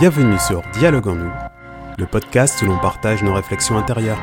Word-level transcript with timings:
Bienvenue 0.00 0.38
sur 0.38 0.62
Dialogue 0.72 1.08
en 1.08 1.14
nous, 1.14 1.30
le 1.98 2.06
podcast 2.06 2.62
où 2.62 2.64
l'on 2.64 2.78
partage 2.78 3.22
nos 3.22 3.34
réflexions 3.34 3.76
intérieures. 3.76 4.18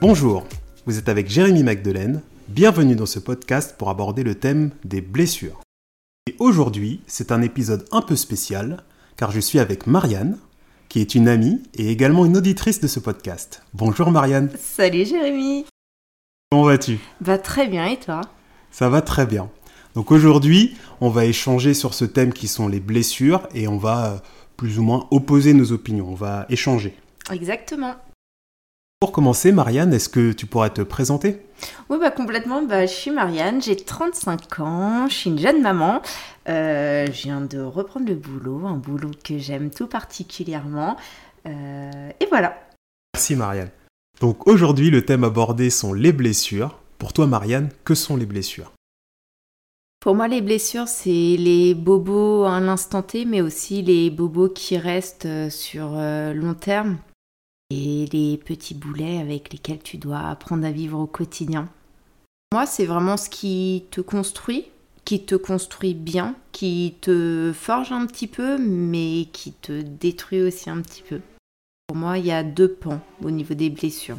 Bonjour, 0.00 0.46
vous 0.86 0.96
êtes 0.96 1.10
avec 1.10 1.28
Jérémy 1.28 1.62
Magdelaine. 1.62 2.22
Bienvenue 2.48 2.96
dans 2.96 3.04
ce 3.04 3.18
podcast 3.18 3.74
pour 3.76 3.90
aborder 3.90 4.22
le 4.22 4.36
thème 4.36 4.70
des 4.84 5.02
blessures. 5.02 5.60
Et 6.26 6.34
aujourd'hui, 6.38 7.02
c'est 7.06 7.32
un 7.32 7.42
épisode 7.42 7.84
un 7.92 8.00
peu 8.00 8.16
spécial 8.16 8.82
car 9.18 9.30
je 9.30 9.40
suis 9.40 9.58
avec 9.58 9.86
Marianne, 9.86 10.38
qui 10.88 11.00
est 11.00 11.14
une 11.14 11.28
amie 11.28 11.62
et 11.74 11.90
également 11.90 12.24
une 12.24 12.36
auditrice 12.36 12.80
de 12.80 12.86
ce 12.86 13.00
podcast. 13.00 13.62
Bonjour 13.74 14.10
Marianne. 14.10 14.50
Salut 14.58 15.04
Jérémy. 15.04 15.66
Comment 16.50 16.64
vas-tu? 16.64 16.98
Va 17.20 17.38
très 17.38 17.68
bien 17.68 17.86
et 17.86 17.98
toi? 17.98 18.22
Ça 18.70 18.88
va 18.88 19.02
très 19.02 19.26
bien. 19.26 19.50
Donc 19.94 20.10
aujourd'hui, 20.10 20.76
on 21.00 21.10
va 21.10 21.24
échanger 21.24 21.74
sur 21.74 21.94
ce 21.94 22.04
thème 22.04 22.32
qui 22.32 22.48
sont 22.48 22.68
les 22.68 22.80
blessures 22.80 23.48
et 23.54 23.68
on 23.68 23.78
va 23.78 24.06
euh, 24.06 24.18
plus 24.56 24.78
ou 24.78 24.82
moins 24.82 25.06
opposer 25.10 25.54
nos 25.54 25.72
opinions. 25.72 26.08
On 26.08 26.14
va 26.14 26.46
échanger. 26.48 26.94
Exactement. 27.30 27.94
Pour 29.00 29.12
commencer, 29.12 29.52
Marianne, 29.52 29.92
est-ce 29.92 30.08
que 30.08 30.32
tu 30.32 30.46
pourrais 30.46 30.70
te 30.70 30.82
présenter? 30.82 31.38
Oui, 31.88 31.98
bah 32.00 32.10
complètement. 32.10 32.62
Bah, 32.62 32.84
je 32.84 32.92
suis 32.92 33.12
Marianne, 33.12 33.62
j'ai 33.62 33.76
35 33.76 34.58
ans, 34.58 35.06
je 35.08 35.14
suis 35.14 35.30
une 35.30 35.38
jeune 35.38 35.62
maman. 35.62 36.02
Euh, 36.48 37.06
je 37.06 37.22
viens 37.22 37.40
de 37.40 37.60
reprendre 37.60 38.08
le 38.08 38.16
boulot, 38.16 38.66
un 38.66 38.74
boulot 38.74 39.12
que 39.22 39.38
j'aime 39.38 39.70
tout 39.70 39.86
particulièrement. 39.86 40.96
Euh, 41.46 42.10
et 42.18 42.26
voilà. 42.26 42.58
Merci 43.14 43.36
Marianne. 43.36 43.70
Donc 44.20 44.48
aujourd'hui, 44.48 44.90
le 44.90 45.04
thème 45.04 45.22
abordé 45.22 45.70
sont 45.70 45.92
les 45.92 46.12
blessures. 46.12 46.76
Pour 46.98 47.12
toi, 47.12 47.28
Marianne, 47.28 47.68
que 47.84 47.94
sont 47.94 48.16
les 48.16 48.26
blessures? 48.26 48.72
Pour 50.00 50.16
moi, 50.16 50.26
les 50.26 50.40
blessures, 50.40 50.88
c'est 50.88 51.36
les 51.38 51.74
bobos 51.74 52.42
à 52.42 52.50
un 52.50 52.66
instant 52.66 53.02
T, 53.02 53.26
mais 53.26 53.42
aussi 53.42 53.80
les 53.80 54.10
bobos 54.10 54.48
qui 54.48 54.76
restent 54.76 55.26
euh, 55.26 55.50
sur 55.50 55.90
long 55.90 56.54
terme 56.54 56.98
et 57.70 58.06
les 58.12 58.38
petits 58.38 58.74
boulets 58.74 59.18
avec 59.18 59.52
lesquels 59.52 59.82
tu 59.82 59.98
dois 59.98 60.20
apprendre 60.20 60.66
à 60.66 60.70
vivre 60.70 60.98
au 60.98 61.06
quotidien. 61.06 61.68
Moi, 62.52 62.64
c'est 62.64 62.86
vraiment 62.86 63.16
ce 63.16 63.28
qui 63.28 63.84
te 63.90 64.00
construit, 64.00 64.64
qui 65.04 65.24
te 65.24 65.34
construit 65.34 65.94
bien, 65.94 66.34
qui 66.52 66.94
te 67.00 67.52
forge 67.54 67.92
un 67.92 68.06
petit 68.06 68.26
peu, 68.26 68.56
mais 68.58 69.26
qui 69.32 69.52
te 69.52 69.82
détruit 69.82 70.42
aussi 70.42 70.70
un 70.70 70.80
petit 70.80 71.02
peu. 71.06 71.20
Pour 71.86 71.96
moi, 71.96 72.18
il 72.18 72.26
y 72.26 72.32
a 72.32 72.42
deux 72.42 72.72
pans 72.72 73.00
au 73.22 73.30
niveau 73.30 73.54
des 73.54 73.68
blessures. 73.68 74.18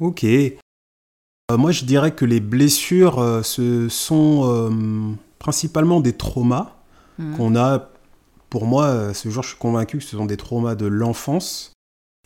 Ok. 0.00 0.24
Euh, 0.24 1.56
moi, 1.56 1.72
je 1.72 1.84
dirais 1.84 2.14
que 2.14 2.24
les 2.24 2.40
blessures, 2.40 3.18
euh, 3.18 3.42
ce 3.42 3.88
sont 3.88 4.42
euh, 4.44 5.14
principalement 5.40 6.00
des 6.00 6.12
traumas 6.12 6.76
mmh. 7.18 7.36
qu'on 7.36 7.56
a. 7.56 7.90
Pour 8.50 8.66
moi, 8.66 9.12
ce 9.14 9.28
jour, 9.28 9.42
je 9.42 9.50
suis 9.50 9.58
convaincu 9.58 9.98
que 9.98 10.04
ce 10.04 10.16
sont 10.16 10.26
des 10.26 10.38
traumas 10.38 10.74
de 10.74 10.86
l'enfance 10.86 11.72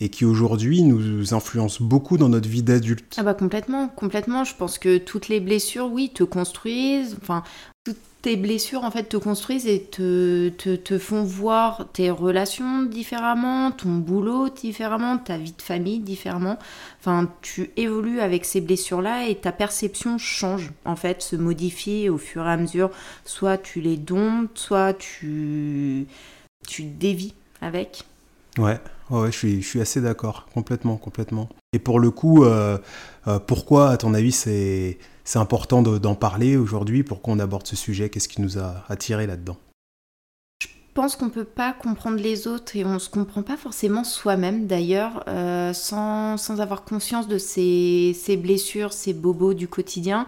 et 0.03 0.09
qui 0.09 0.25
aujourd'hui 0.25 0.83
nous 0.83 1.33
influencent 1.33 1.85
beaucoup 1.85 2.19
dans 2.19 2.29
notre 2.29 2.49
vie 2.49 2.65
d'adulte. 2.65 3.15
Ah 3.19 3.23
bah 3.23 3.35
complètement, 3.35 3.87
complètement. 3.87 4.43
Je 4.43 4.57
pense 4.57 4.77
que 4.77 4.99
toutes 4.99 5.29
les 5.29 5.39
blessures, 5.39 5.89
oui, 5.93 6.11
te 6.13 6.25
construisent. 6.25 7.17
Enfin, 7.23 7.45
toutes 7.85 8.01
tes 8.21 8.35
blessures 8.35 8.83
en 8.83 8.91
fait 8.91 9.05
te 9.05 9.17
construisent 9.17 9.69
et 9.69 9.81
te, 9.81 10.49
te, 10.49 10.75
te, 10.75 10.99
font 10.99 11.23
voir 11.23 11.87
tes 11.93 12.11
relations 12.11 12.83
différemment, 12.83 13.71
ton 13.71 13.91
boulot 13.91 14.49
différemment, 14.49 15.19
ta 15.19 15.39
vie 15.39 15.55
de 15.57 15.63
famille 15.63 16.01
différemment. 16.01 16.59
Enfin, 16.99 17.31
tu 17.41 17.71
évolues 17.77 18.19
avec 18.19 18.45
ces 18.45 18.61
blessures-là 18.61 19.29
et 19.29 19.37
ta 19.37 19.53
perception 19.53 20.19
change 20.19 20.73
en 20.85 20.97
fait, 20.97 21.23
se 21.23 21.37
modifie 21.37 22.09
au 22.09 22.19
fur 22.19 22.45
et 22.45 22.51
à 22.51 22.57
mesure. 22.57 22.91
Soit 23.25 23.57
tu 23.57 23.81
les 23.81 23.99
domptes, 23.99 24.59
soit 24.59 24.95
tu, 24.95 26.09
tu 26.67 26.83
dévis 26.83 27.35
avec. 27.61 28.03
Ouais, 28.59 28.81
ouais, 29.21 29.33
je 29.33 29.61
suis, 29.61 29.81
assez 29.81 30.01
d'accord, 30.01 30.47
complètement, 30.55 30.97
complètement. 30.97 31.49
Et 31.73 31.79
pour 31.79 32.01
le 32.01 32.11
coup, 32.11 32.45
euh, 32.45 32.79
euh, 33.27 33.39
pourquoi, 33.39 33.91
à 33.91 33.97
ton 33.97 34.15
avis, 34.15 34.33
c'est 34.33 34.99
important 35.35 35.83
d'en 35.83 36.15
parler 36.15 36.57
aujourd'hui? 36.57 37.03
Pour 37.03 37.23
qu'on 37.23 37.39
aborde 37.39 37.67
ce 37.67 37.77
sujet? 37.77 38.09
Qu'est-ce 38.09 38.29
qui 38.29 38.41
nous 38.41 38.59
a 38.59 38.85
attiré 38.89 39.27
là-dedans? 39.27 39.57
Je 40.63 40.69
pense 40.95 41.17
qu'on 41.17 41.27
ne 41.27 41.31
peut 41.31 41.45
pas 41.45 41.73
comprendre 41.73 42.19
les 42.19 42.47
autres 42.47 42.77
et 42.77 42.85
on 42.85 42.95
ne 42.95 42.99
se 42.99 43.09
comprend 43.09 43.43
pas 43.43 43.57
forcément 43.57 44.05
soi-même 44.05 44.67
d'ailleurs 44.67 45.25
euh, 45.27 45.73
sans, 45.73 46.61
avoir 46.61 46.85
conscience 46.85 47.29
de 47.29 47.39
ces, 47.39 48.15
ces, 48.15 48.37
blessures, 48.37 48.93
ces 48.93 49.15
bobos 49.15 49.55
du 49.55 49.69
quotidien. 49.69 50.27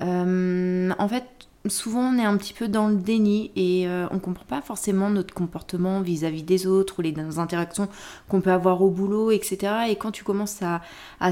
en 0.00 1.08
fait, 1.08 1.24
souvent 1.70 2.12
on 2.12 2.18
est 2.18 2.24
un 2.24 2.36
petit 2.36 2.52
peu 2.52 2.68
dans 2.68 2.88
le 2.88 2.96
déni 2.96 3.50
et 3.56 3.88
euh, 3.88 4.06
on 4.10 4.18
comprend 4.18 4.44
pas 4.44 4.62
forcément 4.62 5.10
notre 5.10 5.34
comportement 5.34 6.00
vis-à-vis 6.00 6.42
des 6.42 6.66
autres 6.66 6.98
ou 6.98 7.02
les 7.02 7.14
interactions 7.38 7.88
qu'on 8.28 8.40
peut 8.40 8.52
avoir 8.52 8.82
au 8.82 8.90
boulot, 8.90 9.30
etc. 9.30 9.88
Et 9.88 9.96
quand 9.96 10.12
tu 10.12 10.24
commences 10.24 10.60
à, 10.62 10.80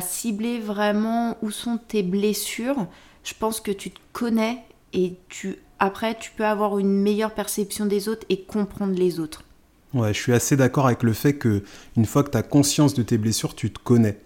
cibler 0.01 0.59
vraiment 0.59 1.37
où 1.43 1.51
sont 1.51 1.79
tes 1.79 2.03
blessures, 2.03 2.87
je 3.23 3.35
pense 3.39 3.61
que 3.61 3.71
tu 3.71 3.91
te 3.91 4.01
connais 4.13 4.59
et 4.93 5.15
tu 5.29 5.57
après 5.79 6.17
tu 6.19 6.31
peux 6.31 6.45
avoir 6.45 6.79
une 6.79 6.93
meilleure 7.03 7.33
perception 7.33 7.87
des 7.87 8.09
autres 8.09 8.27
et 8.29 8.43
comprendre 8.43 8.95
les 8.95 9.21
autres. 9.21 9.45
Ouais, 9.93 10.13
je 10.13 10.21
suis 10.21 10.33
assez 10.33 10.57
d'accord 10.57 10.87
avec 10.87 11.03
le 11.03 11.13
fait 11.13 11.35
que 11.35 11.63
une 11.97 12.07
fois 12.07 12.25
que 12.25 12.31
tu 12.31 12.37
as 12.37 12.43
conscience 12.43 12.95
de 12.95 13.03
tes 13.03 13.19
blessures, 13.19 13.55
tu 13.55 13.71
te 13.71 13.79
connais. 13.79 14.19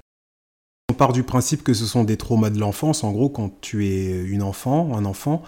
On 0.91 0.95
part 0.95 1.13
du 1.13 1.23
principe 1.23 1.63
que 1.63 1.75
ce 1.75 1.85
sont 1.85 2.03
des 2.03 2.17
traumas 2.17 2.49
de 2.49 2.59
l'enfance. 2.59 3.05
En 3.05 3.13
gros, 3.13 3.29
quand 3.29 3.53
tu 3.61 3.87
es 3.87 4.25
une 4.25 4.43
enfant, 4.43 4.97
un 4.97 5.05
enfant, 5.05 5.43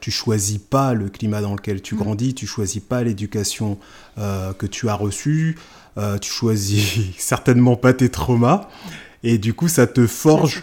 tu 0.00 0.10
choisis 0.10 0.56
pas 0.56 0.94
le 0.94 1.10
climat 1.10 1.42
dans 1.42 1.54
lequel 1.54 1.82
tu 1.82 1.94
mm. 1.94 1.98
grandis, 1.98 2.34
tu 2.34 2.46
choisis 2.46 2.80
pas 2.80 3.02
l'éducation 3.02 3.76
euh, 4.16 4.54
que 4.54 4.64
tu 4.64 4.88
as 4.88 4.94
reçue, 4.94 5.58
euh, 5.98 6.16
tu 6.16 6.32
choisis 6.32 7.00
certainement 7.18 7.76
pas 7.76 7.92
tes 7.92 8.08
traumas, 8.08 8.70
et 9.22 9.36
du 9.36 9.52
coup, 9.52 9.68
ça 9.68 9.86
te 9.86 10.06
forge 10.06 10.62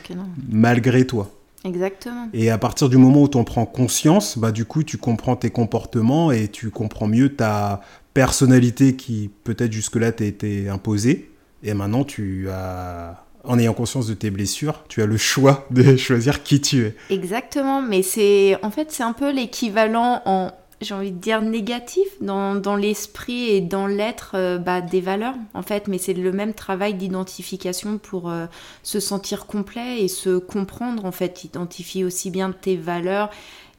malgré 0.50 1.06
toi. 1.06 1.30
Exactement. 1.64 2.30
Et 2.34 2.50
à 2.50 2.58
partir 2.58 2.90
du 2.90 2.98
moment 2.98 3.22
où 3.22 3.28
tu 3.28 3.38
en 3.38 3.44
prends 3.44 3.68
conscience, 3.68 4.40
bah 4.40 4.52
du 4.52 4.66
coup, 4.66 4.82
tu 4.82 4.98
comprends 4.98 5.36
tes 5.36 5.52
comportements 5.52 6.32
et 6.32 6.48
tu 6.48 6.72
comprends 6.72 7.08
mieux 7.08 7.36
ta 7.36 7.82
personnalité 8.16 8.96
qui 8.96 9.30
peut-être 9.44 9.72
jusque-là 9.72 10.12
t'a 10.12 10.26
été 10.26 10.68
imposée. 10.68 11.30
Et 11.62 11.74
maintenant, 11.76 12.06
tu 12.06 12.50
as 12.50 13.24
en 13.44 13.58
ayant 13.58 13.74
conscience 13.74 14.08
de 14.08 14.14
tes 14.14 14.30
blessures, 14.30 14.84
tu 14.90 15.02
as 15.02 15.06
le 15.06 15.18
choix 15.18 15.66
de 15.72 15.96
choisir 15.98 16.44
qui 16.44 16.62
tu 16.62 16.86
es. 16.86 16.96
Exactement, 17.10 17.82
mais 17.82 18.02
c'est 18.02 18.58
en 18.64 18.72
fait 18.72 18.92
c'est 18.92 19.04
un 19.04 19.14
peu 19.14 19.32
l'équivalent 19.32 20.22
en 20.26 20.52
j'ai 20.82 20.94
envie 20.94 21.12
de 21.12 21.18
dire 21.18 21.42
négatif 21.42 22.08
dans, 22.22 22.56
dans 22.56 22.76
l'esprit 22.76 23.50
et 23.50 23.60
dans 23.60 23.86
l'être 23.86 24.32
euh, 24.36 24.58
bah, 24.58 24.82
des 24.82 25.02
valeurs 25.02 25.36
en 25.54 25.62
fait. 25.62 25.88
Mais 25.88 25.98
c'est 25.98 26.14
le 26.14 26.32
même 26.32 26.54
travail 26.54 26.94
d'identification 26.94 27.98
pour 27.98 28.30
euh, 28.30 28.46
se 28.84 29.00
sentir 29.00 29.46
complet 29.46 30.02
et 30.02 30.08
se 30.08 30.38
comprendre 30.38 31.06
en 31.06 31.12
fait. 31.12 31.44
Identifier 31.44 32.06
aussi 32.06 32.32
bien 32.32 32.52
tes 32.52 32.78
valeurs. 32.78 33.30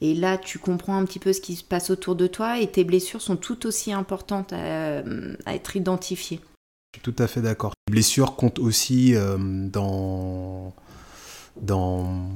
Et 0.02 0.14
là 0.14 0.36
tu 0.36 0.58
comprends 0.58 0.96
un 0.96 1.04
petit 1.04 1.18
peu 1.18 1.32
ce 1.32 1.40
qui 1.40 1.56
se 1.56 1.64
passe 1.64 1.90
autour 1.90 2.16
de 2.16 2.26
toi 2.26 2.58
et 2.58 2.66
tes 2.66 2.84
blessures 2.84 3.22
sont 3.22 3.36
tout 3.36 3.66
aussi 3.66 3.92
importantes 3.92 4.52
à 4.52 5.54
être 5.54 5.76
identifiées 5.76 6.40
je 6.92 7.00
suis 7.00 7.12
tout 7.12 7.22
à 7.22 7.26
fait 7.26 7.40
d'accord. 7.40 7.72
Les 7.88 7.92
blessures 7.92 8.36
comptent 8.36 8.58
aussi 8.58 9.14
euh, 9.14 9.36
dans, 9.38 10.74
dans, 11.60 12.28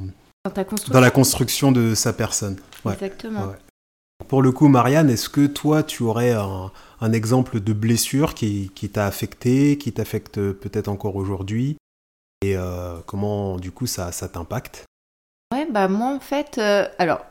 dans, 0.44 1.00
la 1.00 1.10
construction 1.10 1.72
de 1.72 1.94
sa 1.94 2.12
personne. 2.12 2.56
Exactement. 2.86 3.54
Pour 4.28 4.42
le 4.42 4.52
coup, 4.52 4.68
Marianne, 4.68 5.10
est-ce 5.10 5.28
que 5.28 5.46
toi, 5.46 5.82
tu 5.82 6.02
aurais 6.02 6.32
un, 6.32 6.70
un 7.00 7.12
exemple 7.12 7.60
de 7.60 7.72
blessure 7.72 8.34
qui, 8.34 8.70
qui 8.74 8.88
t'a 8.88 9.06
affecté, 9.06 9.76
qui 9.76 9.92
t'affecte 9.92 10.36
peut-être 10.52 10.88
encore 10.88 11.16
aujourd'hui? 11.16 11.76
Et 12.42 12.56
euh, 12.56 12.98
comment, 13.06 13.56
du 13.56 13.70
coup, 13.70 13.86
ça, 13.86 14.12
ça 14.12 14.28
t'impacte? 14.28 14.84
Ouais, 15.52 15.66
bah 15.70 15.88
moi, 15.88 16.14
en 16.14 16.20
fait, 16.20 16.58
euh, 16.58 16.86
alors, 16.98 17.24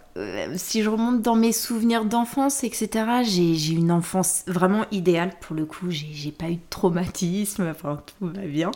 si 0.55 0.83
je 0.83 0.89
remonte 0.89 1.21
dans 1.21 1.35
mes 1.35 1.51
souvenirs 1.51 2.05
d'enfance, 2.05 2.63
etc., 2.63 3.23
j'ai 3.23 3.73
une 3.73 3.91
enfance 3.91 4.43
vraiment 4.47 4.85
idéale 4.91 5.31
pour 5.41 5.55
le 5.55 5.65
coup. 5.65 5.87
J'ai 5.89 6.31
pas 6.31 6.49
eu 6.49 6.55
de 6.55 6.61
traumatisme, 6.69 7.67
enfin 7.69 8.01
tout 8.05 8.27
va 8.27 8.45
bien. 8.45 8.71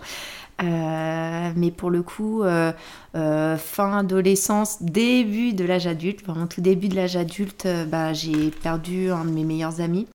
Euh, 0.63 1.51
mais 1.55 1.69
pour 1.69 1.91
le 1.91 2.01
coup, 2.01 2.41
euh, 2.43 2.71
fin 3.13 3.97
adolescence, 3.99 4.81
début 4.81 5.53
de 5.53 5.63
l'âge 5.63 5.85
adulte, 5.85 6.25
vraiment 6.25 6.47
tout 6.47 6.61
début 6.61 6.87
de 6.87 6.95
l'âge 6.95 7.15
adulte, 7.15 7.67
bah, 7.87 8.13
j'ai 8.13 8.49
perdu 8.49 9.11
un 9.11 9.25
de 9.25 9.31
mes 9.31 9.43
meilleurs 9.43 9.81
amis 9.81 10.07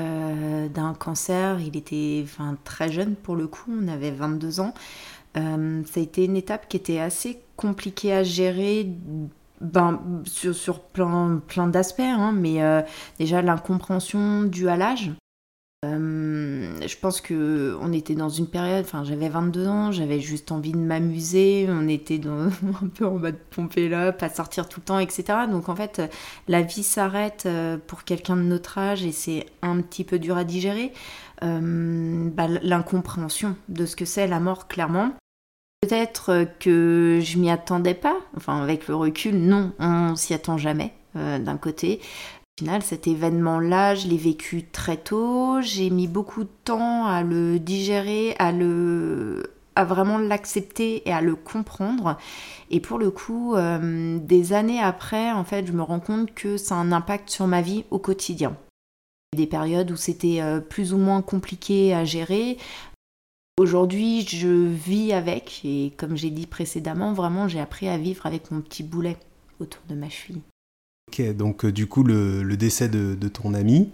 d'un 0.00 0.94
cancer. 0.98 1.60
Il 1.60 1.76
était 1.76 2.24
très 2.64 2.90
jeune 2.90 3.14
pour 3.14 3.36
le 3.36 3.46
coup, 3.46 3.70
on 3.70 3.88
avait 3.88 4.10
22 4.10 4.60
ans. 4.60 4.74
ça 5.34 5.40
a 5.40 6.00
été 6.00 6.24
une 6.24 6.36
étape 6.36 6.68
qui 6.68 6.76
était 6.76 6.98
assez 6.98 7.40
compliquée 7.56 8.12
à 8.12 8.22
gérer 8.22 8.88
ben, 9.64 10.00
sur, 10.24 10.54
sur 10.54 10.80
plein, 10.80 11.42
plein 11.46 11.66
d'aspects, 11.66 12.00
hein, 12.00 12.32
mais 12.32 12.62
euh, 12.62 12.82
déjà 13.18 13.42
l'incompréhension 13.42 14.42
due 14.42 14.68
à 14.68 14.76
l'âge. 14.76 15.12
Euh, 15.84 16.80
je 16.86 16.96
pense 16.96 17.20
que 17.20 17.76
on 17.80 17.92
était 17.92 18.14
dans 18.14 18.28
une 18.28 18.46
période, 18.46 18.84
enfin 18.84 19.04
j'avais 19.04 19.28
22 19.28 19.66
ans, 19.66 19.92
j'avais 19.92 20.20
juste 20.20 20.50
envie 20.50 20.72
de 20.72 20.78
m'amuser, 20.78 21.66
on 21.68 21.88
était 21.88 22.18
dans, 22.18 22.46
un 22.82 22.88
peu 22.94 23.06
en 23.06 23.18
mode 23.18 23.36
pompé 23.50 23.92
up, 23.92 24.22
à 24.22 24.28
sortir 24.28 24.68
tout 24.68 24.80
le 24.80 24.84
temps, 24.84 24.98
etc. 24.98 25.24
Donc 25.50 25.68
en 25.68 25.76
fait, 25.76 26.00
la 26.48 26.62
vie 26.62 26.82
s'arrête 26.82 27.44
euh, 27.46 27.76
pour 27.86 28.04
quelqu'un 28.04 28.36
de 28.36 28.42
notre 28.42 28.78
âge 28.78 29.04
et 29.04 29.12
c'est 29.12 29.46
un 29.62 29.80
petit 29.80 30.04
peu 30.04 30.18
dur 30.18 30.36
à 30.36 30.44
digérer. 30.44 30.92
Euh, 31.42 32.30
bah, 32.30 32.46
l'incompréhension 32.62 33.56
de 33.68 33.84
ce 33.86 33.96
que 33.96 34.04
c'est 34.04 34.26
la 34.26 34.40
mort, 34.40 34.68
clairement. 34.68 35.12
Peut-être 35.84 36.46
que 36.60 37.20
je 37.22 37.36
m'y 37.38 37.50
attendais 37.50 37.92
pas, 37.92 38.16
enfin 38.38 38.62
avec 38.62 38.88
le 38.88 38.94
recul, 38.94 39.36
non, 39.36 39.72
on 39.78 40.16
s'y 40.16 40.32
attend 40.32 40.56
jamais 40.56 40.94
d'un 41.14 41.58
côté 41.58 42.00
final, 42.58 42.82
cet 42.82 43.06
événement-là, 43.06 43.96
je 43.96 44.06
l'ai 44.06 44.16
vécu 44.16 44.64
très 44.64 44.96
tôt. 44.96 45.60
J'ai 45.60 45.90
mis 45.90 46.06
beaucoup 46.06 46.44
de 46.44 46.50
temps 46.64 47.06
à 47.06 47.22
le 47.22 47.58
digérer, 47.58 48.34
à 48.38 48.52
le 48.52 49.42
vraiment 49.76 50.18
l'accepter 50.18 51.06
et 51.08 51.12
à 51.12 51.20
le 51.20 51.34
comprendre. 51.34 52.16
Et 52.70 52.78
pour 52.78 52.98
le 52.98 53.10
coup, 53.10 53.56
euh, 53.56 54.18
des 54.18 54.52
années 54.52 54.80
après, 54.80 55.32
en 55.32 55.42
fait, 55.42 55.66
je 55.66 55.72
me 55.72 55.82
rends 55.82 55.98
compte 55.98 56.32
que 56.32 56.56
ça 56.56 56.76
a 56.76 56.78
un 56.78 56.92
impact 56.92 57.28
sur 57.28 57.48
ma 57.48 57.60
vie 57.60 57.84
au 57.90 57.98
quotidien. 57.98 58.56
Des 59.36 59.48
périodes 59.48 59.90
où 59.90 59.96
c'était 59.96 60.40
euh, 60.40 60.60
plus 60.60 60.94
ou 60.94 60.98
moins 60.98 61.22
compliqué 61.22 61.92
à 61.92 62.04
gérer. 62.04 62.56
Aujourd'hui, 63.56 64.26
je 64.26 64.48
vis 64.48 65.12
avec, 65.12 65.60
et 65.64 65.92
comme 65.96 66.16
j'ai 66.16 66.30
dit 66.30 66.46
précédemment, 66.46 67.12
vraiment, 67.12 67.46
j'ai 67.46 67.60
appris 67.60 67.86
à 67.86 67.96
vivre 67.96 68.26
avec 68.26 68.50
mon 68.50 68.60
petit 68.60 68.82
boulet 68.82 69.16
autour 69.60 69.80
de 69.88 69.94
ma 69.94 70.08
cheville. 70.08 70.42
Ok, 71.08 71.36
donc 71.36 71.64
euh, 71.64 71.70
du 71.70 71.86
coup, 71.86 72.02
le, 72.02 72.56
décès 72.56 72.88
de, 72.88 73.28
ton 73.28 73.54
ami, 73.54 73.90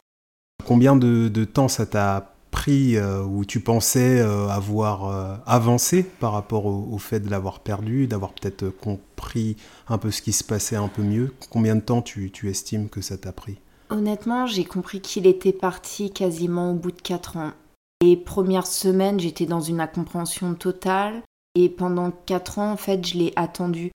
combien 0.65 0.97
de, 0.97 1.45
temps 1.45 1.69
ça 1.69 1.85
t'a 1.85 2.35
pris 2.51 2.97
euh, 2.97 3.23
où 3.23 3.45
tu 3.45 3.61
pensais 3.61 4.21
euh, 4.21 4.49
avoir 4.49 5.43
avancé 5.47 6.05
par 6.05 6.33
rapport 6.33 6.65
au, 6.65 6.97
fait 6.97 7.21
de 7.21 7.31
l'avoir 7.31 7.61
perdu, 7.61 8.07
d'avoir 8.07 8.33
peut-être 8.33 8.71
compris 8.71 9.57
un 9.89 9.99
peu 9.99 10.11
ce 10.11 10.23
qui 10.23 10.33
se 10.33 10.43
passait 10.43 10.77
un 10.77 10.89
peu 10.89 11.03
mieux? 11.03 11.35
Combien 11.51 11.77
de 11.77 11.83
temps 11.83 12.01
tu, 12.01 12.33
estimes 12.45 12.89
que 12.89 13.03
ça 13.03 13.19
t'a 13.19 13.33
pris? 13.33 13.59
Honnêtement, 13.91 14.47
j'ai 14.47 14.65
compris 14.65 15.03
qu'il 15.03 15.27
était 15.27 15.53
parti 15.53 16.11
quasiment 16.13 16.71
au 16.71 16.75
bout 16.75 16.93
de 16.93 17.03
4 17.03 17.37
ans. 17.37 17.53
Les 18.03 18.17
premières 18.17 18.67
semaines, 18.67 19.21
j'étais 19.21 19.47
dans 19.47 19.61
une 19.61 19.81
incompréhension 19.81 20.55
totale. 20.55 21.23
Et 21.55 21.69
pendant 21.69 22.11
4 22.11 22.59
ans, 22.59 22.73
en 22.73 22.77
fait, 22.77 23.07
je 23.07 23.19
l'ai 23.19 23.33
attendu. 23.37 23.91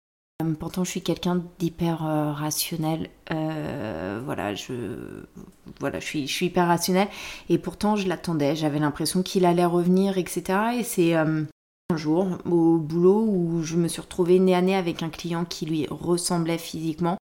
Euh, 0.41 0.53
pourtant, 0.53 0.83
je 0.83 0.89
suis 0.89 1.01
quelqu'un 1.01 1.43
d'hyper 1.59 2.05
euh, 2.05 2.31
rationnel. 2.31 3.09
Euh, 3.31 4.21
voilà, 4.25 4.55
je, 4.55 4.73
voilà 5.79 5.99
je, 5.99 6.05
suis, 6.05 6.45
hyper 6.45 6.67
rationnel. 6.67 7.09
Et 7.49 7.57
pourtant, 7.57 7.95
je 7.95 8.07
l'attendais. 8.07 8.55
J'avais 8.55 8.79
l'impression 8.79 9.21
qu'il 9.21 9.45
allait 9.45 9.65
revenir, 9.65 10.17
etc. 10.17 10.59
Et 10.79 10.83
c'est 10.83 11.13
un 11.13 11.47
jour 11.95 12.37
au 12.45 12.77
boulot 12.77 13.23
où 13.27 13.61
je 13.63 13.75
me 13.75 13.87
suis 13.87 14.01
retrouvée 14.01 14.39
nez 14.39 14.55
à 14.55 14.61
nez 14.61 14.75
avec 14.75 15.03
un 15.03 15.09
client 15.09 15.45
qui 15.45 15.65
lui 15.65 15.87
ressemblait 15.91 16.57
physiquement. 16.57 17.17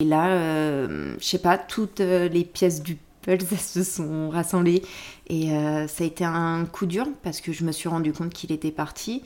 Et 0.00 0.04
là, 0.04 0.86
je 0.86 1.16
sais 1.20 1.38
pas, 1.38 1.58
toutes 1.58 2.00
les 2.00 2.44
pièces 2.44 2.82
du 2.82 2.96
se 3.58 3.82
sont 3.82 4.30
rassemblées. 4.30 4.82
Et 5.28 5.48
ça 5.88 6.04
a 6.04 6.06
été 6.06 6.24
un 6.24 6.66
coup 6.66 6.84
dur 6.84 7.06
parce 7.22 7.40
que 7.40 7.52
je 7.52 7.64
me 7.64 7.72
suis 7.72 7.88
rendu 7.88 8.12
compte 8.12 8.32
qu'il 8.32 8.52
était 8.52 8.70
parti. 8.70 9.22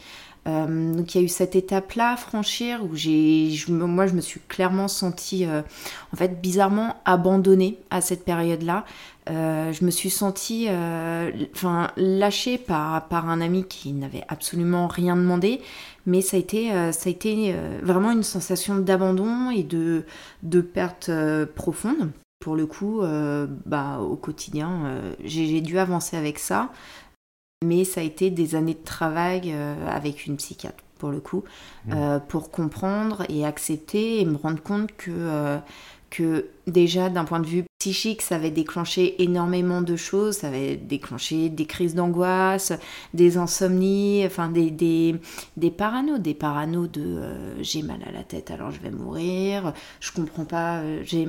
Euh, 0.49 0.95
donc 0.95 1.15
il 1.15 1.19
y 1.19 1.21
a 1.21 1.25
eu 1.25 1.29
cette 1.29 1.57
étape-là 1.57 2.13
à 2.13 2.17
franchir 2.17 2.83
où 2.85 2.95
j'ai, 2.95 3.53
moi 3.69 4.07
je 4.07 4.15
me 4.15 4.21
suis 4.21 4.41
clairement 4.41 4.89
sentie, 4.89 5.45
euh, 5.45 5.63
en 6.13 6.17
fait 6.17 6.41
bizarrement 6.41 6.97
abandonnée 7.05 7.79
à 7.91 8.01
cette 8.01 8.25
période-là. 8.25 8.85
Euh, 9.29 9.73
je 9.75 9.85
me 9.85 9.91
suis 9.91 10.09
sentie, 10.09 10.69
enfin 11.55 11.91
lâchée 11.97 12.57
par, 12.57 13.09
par 13.09 13.29
un 13.29 13.43
ami 13.43 13.65
qui 13.65 13.93
n'avait 13.93 14.25
absolument 14.29 14.87
rien 14.87 15.17
demandé, 15.17 15.61
mais 16.07 16.23
ça 16.23 16.39
a 16.39 16.41
été, 16.41 16.71
ça 16.93 17.09
a 17.09 17.11
été 17.11 17.55
vraiment 17.83 18.11
une 18.11 18.23
sensation 18.23 18.79
d'abandon 18.79 19.51
et 19.51 19.65
de, 19.65 20.07
de 20.43 20.63
perte 20.63 21.11
profonde. 21.55 22.11
Pour 22.41 22.57
le 22.57 22.67
coup, 22.67 23.03
bah, 23.67 23.99
au 24.01 24.17
quotidien, 24.17 25.01
j'ai 25.25 25.61
dû 25.61 25.79
avancer 25.79 26.17
avec 26.17 26.39
ça. 26.39 26.71
Mais 27.65 27.85
ça 27.85 28.01
a 28.01 28.05
été 28.05 28.31
des 28.31 28.55
années 28.55 28.75
de 28.75 28.85
travail 28.85 29.47
euh, 29.47 29.75
avec 29.89 30.27
une 30.27 30.37
psychiatre, 30.37 30.85
pour 30.99 31.11
le 31.11 31.19
coup, 31.19 31.43
mmh. 31.87 31.93
euh, 31.93 32.19
pour 32.21 32.53
comprendre 32.53 33.25
et 33.29 33.45
accepter 33.45 34.21
et 34.21 34.25
me 34.25 34.37
rendre 34.37 34.63
compte 34.63 34.93
que, 34.97 35.11
euh, 35.11 35.59
que 36.09 36.47
déjà, 36.69 37.11
d'un 37.11 37.25
point 37.25 37.41
de 37.41 37.49
vue 37.49 37.65
psychique, 37.81 38.23
ça 38.23 38.37
avait 38.37 38.53
déclenché 38.53 39.21
énormément 39.25 39.83
de 39.83 39.97
choses. 39.97 40.37
Ça 40.37 40.47
avait 40.47 40.77
déclenché 40.77 41.49
des 41.49 41.67
crises 41.67 41.97
d'angoisse, 41.97 42.73
des 43.13 43.39
insomnies, 43.39 44.23
enfin 44.25 44.51
des, 44.51 44.71
des, 44.71 45.17
des 45.57 45.73
paranos, 45.73 46.21
des 46.21 46.35
paranos 46.35 46.89
de 46.89 47.21
j'ai 47.61 47.83
mal 47.83 47.99
à 48.07 48.13
la 48.13 48.23
tête 48.23 48.53
alors 48.53 48.71
je 48.71 48.79
vais 48.79 48.93
mourir, 48.93 49.73
je 49.99 50.13
comprends 50.13 50.45
pas, 50.45 50.83
j'ai 51.03 51.29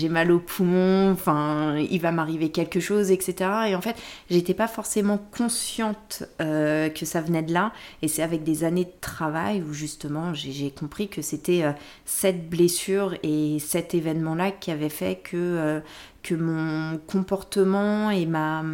j'ai 0.00 0.08
mal 0.08 0.30
au 0.30 0.38
poumon, 0.38 1.10
enfin, 1.12 1.76
il 1.76 2.00
va 2.00 2.12
m'arriver 2.12 2.50
quelque 2.50 2.78
chose, 2.78 3.10
etc. 3.10 3.50
Et 3.68 3.74
en 3.74 3.80
fait, 3.80 3.96
j'étais 4.30 4.54
pas 4.54 4.68
forcément 4.68 5.18
consciente 5.18 6.22
euh, 6.40 6.88
que 6.88 7.04
ça 7.04 7.20
venait 7.20 7.42
de 7.42 7.52
là. 7.52 7.72
Et 8.00 8.08
c'est 8.08 8.22
avec 8.22 8.44
des 8.44 8.64
années 8.64 8.84
de 8.84 9.00
travail 9.00 9.62
où 9.62 9.72
justement 9.72 10.32
j'ai 10.32 10.70
compris 10.70 11.08
que 11.08 11.22
c'était 11.22 11.64
euh, 11.64 11.72
cette 12.04 12.48
blessure 12.48 13.14
et 13.22 13.58
cet 13.58 13.94
événement-là 13.94 14.52
qui 14.52 14.70
avait 14.70 14.88
fait 14.88 15.16
que, 15.16 15.36
euh, 15.36 15.80
que 16.22 16.34
mon 16.34 16.98
comportement 16.98 18.10
et 18.10 18.26
ma 18.26 18.64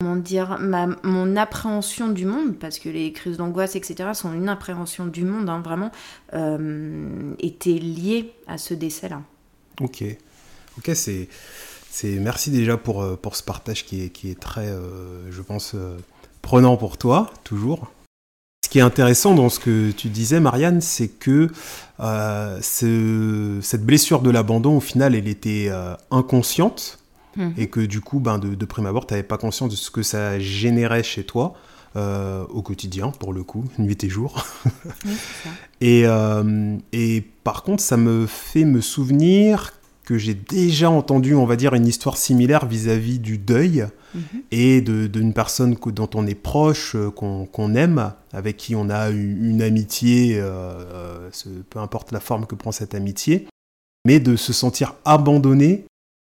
comment 0.00 0.16
dire, 0.16 0.58
ma, 0.58 0.88
mon 1.04 1.36
appréhension 1.36 2.08
du 2.08 2.26
monde, 2.26 2.56
parce 2.58 2.80
que 2.80 2.88
les 2.88 3.12
crises 3.12 3.36
d'angoisse, 3.36 3.76
etc., 3.76 4.10
sont 4.14 4.32
une 4.32 4.48
appréhension 4.48 5.06
du 5.06 5.24
monde, 5.24 5.48
hein, 5.48 5.60
vraiment, 5.60 5.92
étaient 7.38 7.78
liées 7.78 8.32
à 8.48 8.58
ce 8.58 8.74
décès-là. 8.74 9.22
Ok, 9.82 10.04
ok, 10.78 10.90
c'est, 10.94 11.28
c'est 11.90 12.18
merci 12.20 12.50
déjà 12.50 12.76
pour, 12.76 13.02
euh, 13.02 13.18
pour 13.20 13.36
ce 13.36 13.42
partage 13.42 13.84
qui 13.84 14.04
est, 14.04 14.08
qui 14.10 14.30
est 14.30 14.38
très, 14.38 14.66
euh, 14.66 15.30
je 15.30 15.42
pense, 15.42 15.72
euh, 15.74 15.96
prenant 16.40 16.76
pour 16.76 16.96
toi, 16.98 17.30
toujours. 17.44 17.90
Ce 18.64 18.70
qui 18.70 18.78
est 18.78 18.82
intéressant 18.82 19.34
dans 19.34 19.48
ce 19.48 19.58
que 19.58 19.90
tu 19.90 20.08
disais, 20.08 20.40
Marianne, 20.40 20.80
c'est 20.80 21.08
que 21.08 21.48
ce, 21.98 23.58
cette 23.60 23.84
blessure 23.84 24.22
de 24.22 24.30
l'abandon, 24.30 24.76
au 24.76 24.80
final, 24.80 25.14
elle 25.14 25.28
était 25.28 25.70
inconsciente. 26.10 26.98
Mhm. 27.36 27.54
Et 27.56 27.68
que 27.68 27.80
du 27.80 28.00
coup, 28.00 28.20
ben, 28.20 28.38
de, 28.38 28.54
de 28.54 28.64
prime 28.66 28.86
abord, 28.86 29.06
tu 29.06 29.14
n'avais 29.14 29.22
pas 29.22 29.38
conscience 29.38 29.70
de 29.70 29.76
ce 29.76 29.90
que 29.90 30.02
ça 30.02 30.38
générait 30.38 31.02
chez 31.02 31.24
toi. 31.24 31.54
Au 31.96 32.62
quotidien, 32.62 33.10
pour 33.10 33.32
le 33.32 33.42
coup, 33.42 33.64
nuit 33.78 34.02
et 34.02 34.08
jour. 34.08 34.46
Oui, 35.04 35.12
ça. 35.42 35.50
Et, 35.80 36.04
et 36.92 37.24
par 37.42 37.64
contre, 37.64 37.82
ça 37.82 37.96
me 37.96 38.26
fait 38.26 38.64
me 38.64 38.80
souvenir 38.80 39.72
que 40.04 40.18
j'ai 40.18 40.34
déjà 40.34 40.90
entendu, 40.90 41.34
on 41.34 41.46
va 41.46 41.56
dire, 41.56 41.74
une 41.74 41.86
histoire 41.86 42.16
similaire 42.16 42.66
vis-à-vis 42.66 43.18
du 43.18 43.38
deuil 43.38 43.86
mhm. 44.14 44.42
et 44.50 44.80
d'une 44.80 45.32
personne 45.32 45.76
dont 45.86 46.10
on 46.14 46.26
est 46.26 46.34
proche, 46.34 46.96
euh, 46.96 47.10
qu'on 47.10 47.74
aime, 47.74 48.12
avec 48.32 48.56
qui 48.56 48.74
on 48.74 48.90
a 48.90 49.10
une, 49.10 49.62
amitié, 49.62 50.38
euh, 50.38 50.50
euh, 50.50 51.30
peu 51.70 51.78
importe 51.78 52.12
la 52.12 52.20
forme 52.20 52.46
que 52.46 52.54
prend 52.54 52.72
cette 52.72 52.94
amitié, 52.94 53.46
mais 54.04 54.18
de 54.18 54.36
se 54.36 54.52
sentir 54.52 54.94
abandonné 55.04 55.84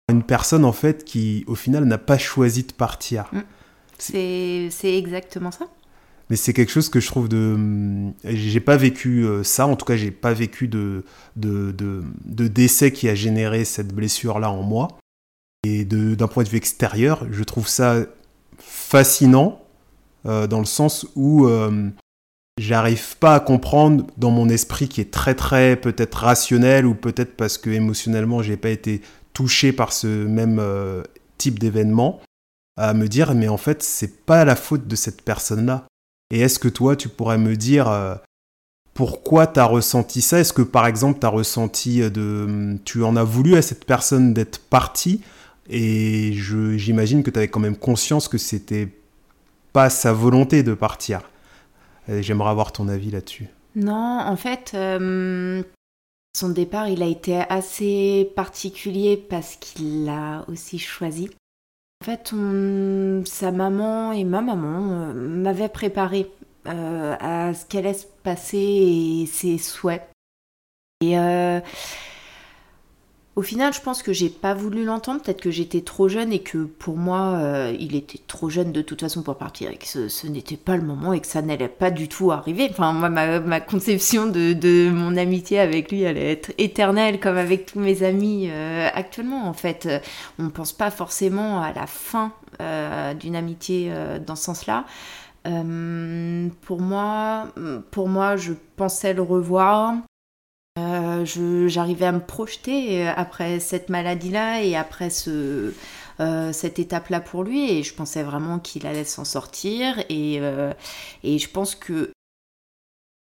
par 0.08 0.16
une 0.16 0.24
personne 0.24 0.66
en 0.66 0.74
fait 0.74 1.04
qui, 1.04 1.44
au 1.48 1.56
final, 1.56 1.86
n'a 1.86 1.98
pas 1.98 2.20
choisi 2.20 2.64
de 2.64 2.74
partir. 2.74 3.26
Mm. 3.32 3.40
C'est 3.98 4.70
exactement 4.84 5.52
ça. 5.52 5.68
Mais 6.30 6.36
c'est 6.36 6.54
quelque 6.54 6.72
chose 6.72 6.90
que 6.90 7.00
je 7.00 7.08
trouve 7.08 7.30
de 7.30 8.12
j'ai 8.24 8.60
pas 8.60 8.78
vécu 8.78 9.24
euh, 9.25 9.44
ça. 9.44 9.68
En 9.68 9.75
tout 9.75 9.86
cas 9.86 9.96
j'ai 9.96 10.12
pas 10.12 10.34
vécu 10.34 10.68
de 10.68 11.04
de, 11.36 11.72
de, 11.72 12.48
décès 12.48 12.92
qui 12.92 13.08
a 13.10 13.16
généré 13.16 13.64
cette 13.64 13.94
blessure 13.94 14.40
là 14.40 14.50
en 14.50 14.64
moi. 14.64 14.88
Et 15.64 15.86
d'un 15.86 16.28
point 16.28 16.44
de 16.44 16.50
vue 16.50 16.58
extérieur 16.58 17.25
je 17.32 17.44
trouve 17.44 17.68
ça 17.68 17.98
fascinant 18.58 19.62
euh, 20.25 20.48
dans 20.48 20.60
le 20.60 20.66
sens 20.66 21.08
où 21.16 21.46
euh, 21.46 21.90
j'arrive 22.58 23.18
pas 23.18 23.36
à 23.36 23.40
comprendre 23.40 24.06
dans 24.18 24.32
mon 24.32 24.50
esprit 24.50 24.88
qui 24.88 25.02
est 25.02 25.12
très 25.12 25.36
très 25.36 25.75
peut-être 25.75 26.16
rationnel 26.16 26.88
ou 26.88 26.96
peut-être 26.96 27.36
parce 27.36 27.60
que 27.60 27.70
émotionnellement 27.70 28.42
j'ai 28.42 28.58
pas 28.58 28.70
été 28.70 29.02
touché 29.34 29.74
par 29.74 29.94
ce 29.94 30.08
même 30.08 30.62
type 31.38 31.60
d'événement 31.60 32.22
à 32.77 32.94
me 32.94 33.08
dire 33.08 33.34
mais 33.36 33.48
en 33.48 33.58
fait 33.58 33.82
c'est 33.84 34.25
pas 34.25 34.46
la 34.46 34.55
faute 34.55 34.88
de 34.88 34.96
cette 34.96 35.22
personne 35.22 35.65
là 35.65 35.88
et 36.32 36.39
est-ce 36.39 36.60
que 36.60 36.67
toi, 36.67 36.96
tu 36.96 37.10
pourrais 37.10 37.38
me 37.38 37.55
dire 37.55 37.88
euh, 37.88 38.15
pourquoi 38.94 39.48
tu 39.48 39.60
as 39.60 39.65
ressenti 39.65 40.22
ça? 40.22 40.39
Est-ce 40.39 40.53
que 40.53 40.63
par 40.63 40.88
exemple, 40.88 41.20
tu 41.20 41.25
as 41.25 41.29
ressenti 41.29 42.01
euh, 42.01 42.10
de. 42.10 42.77
Tu 42.84 43.03
en 43.03 43.15
as 43.15 43.24
voulu 43.24 43.55
à 43.55 43.62
cette 43.62 43.86
personne 43.86 44.34
d'être 44.34 44.60
partie? 44.60 45.22
Et 45.67 46.34
j'imagine 46.34 47.24
que 47.24 47.32
tu 47.32 47.38
avais 47.38 47.48
quand 47.48 47.60
même 47.60 47.77
conscience 47.77 48.27
que 48.27 48.38
c'était 48.38 48.89
pas 49.74 49.89
sa 49.89 50.13
volonté 50.13 50.62
de 50.62 50.74
partir. 50.74 51.22
J'aimerais 52.08 52.51
avoir 52.51 52.72
ton 52.72 52.88
avis 52.88 53.10
là-dessus. 53.10 53.48
Non, 53.75 54.20
en 54.20 54.36
fait, 54.36 54.77
son 56.38 56.50
départ, 56.50 56.88
il 56.88 57.01
a 57.01 57.08
été 57.08 57.38
assez 57.50 58.32
particulier 58.36 59.17
parce 59.17 59.55
qu'il 59.55 60.05
l'a 60.05 60.46
aussi 60.48 60.77
choisi. 60.77 61.32
En 62.06 62.12
fait, 62.12 62.36
sa 63.28 63.52
maman 63.52 64.12
et 64.12 64.26
ma 64.26 64.40
maman 64.42 65.12
m'avaient 65.16 65.70
préparé 65.70 66.32
à 66.64 67.52
ce 67.56 67.66
qu'allait 67.66 67.96
se 67.96 68.06
passer 68.22 68.60
et 68.60 69.26
ses 69.26 69.58
souhaits. 69.58 70.08
Et 71.02 71.16
au 73.36 73.42
final, 73.42 73.74
je 73.74 73.82
pense 73.82 74.01
que 74.01 74.13
j'ai 74.13 74.30
pas 74.30 74.54
voulu 74.54 74.86
l'entendre. 74.86 75.22
Peut-être 75.22 75.42
que 75.42 75.51
j'étais 75.51 75.82
trop 75.82 76.08
jeune 76.08 76.32
et 76.32 76.39
que 76.39 76.60
pour 76.63 76.96
moi, 76.96 77.34
euh, 77.36 77.75
il 77.77 77.94
était 77.96 78.20
trop 78.27 78.50
jeune 78.50 78.72
de 78.72 78.82
toute 78.82 79.01
façon 79.01 79.24
pour 79.24 79.36
partir 79.36 79.72
et 79.72 79.75
que 79.75 80.08
ce, 80.08 80.27
n'était 80.27 80.56
pas 80.56 80.77
le 80.77 80.84
moment 80.84 81.12
et 81.12 81.20
que 81.20 81.27
ça 81.27 81.42
n'allait 81.42 81.68
pas 81.68 81.92
du 81.92 82.08
tout 82.08 82.32
arriver. 82.32 82.68
Enfin, 82.70 82.94
moi, 82.94 83.10
ma, 83.10 83.60
conception 83.60 84.25
de, 84.25 84.89
mon 84.89 85.18
amitié 85.18 85.60
avec 85.60 85.92
lui 85.92 86.06
allait 86.06 86.32
être 86.32 86.54
éternelle, 86.58 87.20
comme 87.20 87.36
avec 87.36 87.65
tous 87.65 87.80
mes 87.80 88.04
amis 88.04 88.48
euh, 88.50 88.88
actuellement. 88.94 89.50
En 89.50 89.54
fait, 89.54 89.86
euh, 89.86 90.00
on 90.39 90.44
ne 90.44 90.50
pense 90.50 90.72
pas 90.72 90.89
forcément 90.89 91.62
à 91.62 91.74
la 91.74 91.88
fin 91.88 92.32
d'une 93.20 93.36
amitié 93.36 93.92
dans 94.25 94.38
ce 94.38 94.46
sens-là. 94.46 94.86
pour 95.44 96.80
moi, 96.80 97.50
pour 97.92 98.08
moi, 98.08 98.38
je 98.38 98.54
pensais 98.77 99.13
le 99.13 99.24
revoir. 99.24 99.96
Euh, 101.24 101.67
j'arrivais 101.67 102.05
à 102.05 102.12
me 102.12 102.19
projeter 102.19 103.07
euh, 103.07 103.13
après 103.15 103.60
cette 103.60 103.89
maladie-là 103.89 104.63
et 104.63 104.75
après 104.75 105.10
euh, 105.27 105.72
cette 106.53 106.79
étape-là 106.79 107.22
pour 107.22 107.43
lui 107.43 107.72
et 107.72 107.84
je 107.84 107.93
pensais 107.93 108.24
vraiment 108.24 108.60
qu'il 108.60 108.88
allait 108.88 109.03
s'en 109.03 109.25
sortir 109.25 110.00
et, 110.10 110.39
et 111.24 111.39
je 111.39 111.50
pense 111.50 111.75
que 111.75 112.12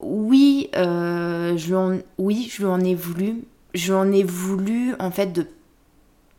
oui, 0.02 0.70
je 0.74 1.68
lui 1.68 1.76
en, 1.76 2.00
oui, 2.18 2.50
je 2.52 2.66
lui 2.66 2.90
ai 2.90 2.96
voulu. 2.96 3.44
Je 3.74 3.92
lui 3.92 4.00
en 4.00 4.12
ai 4.12 4.24
voulu 4.24 4.96
en 5.00 5.12
fait 5.12 5.28
de 5.28 5.46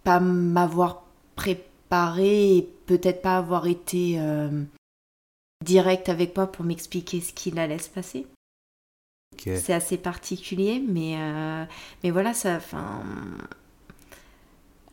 pas 0.03 0.19
m'avoir 0.19 1.05
préparé 1.37 2.57
et 2.57 2.69
peut-être 2.87 3.23
pas 3.23 3.37
avoir 3.37 3.67
été 3.67 4.19
direct 5.65 6.09
avec 6.09 6.37
moi 6.37 6.47
pour 6.47 6.65
m'expliquer 6.65 7.21
ce 7.21 7.33
qu'il 7.33 7.59
allait 7.59 7.79
se 7.79 7.91
passer. 7.91 8.27
C'est 9.39 9.73
assez 9.73 9.97
particulier, 9.97 10.83
mais, 10.87 11.17
euh, 11.19 11.65
mais 12.03 12.11
voilà, 12.11 12.35
ça. 12.35 12.61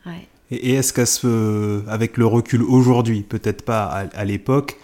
Ouais. 0.06 0.26
Et, 0.50 0.74
est-ce 0.74 0.92
qu'avec 0.92 2.16
le 2.16 2.26
recul 2.26 2.62
aujourd'hui, 2.62 3.22
peut-être 3.22 3.62
pas 3.62 3.84
à, 3.84 4.24
l'époque, 4.24 4.78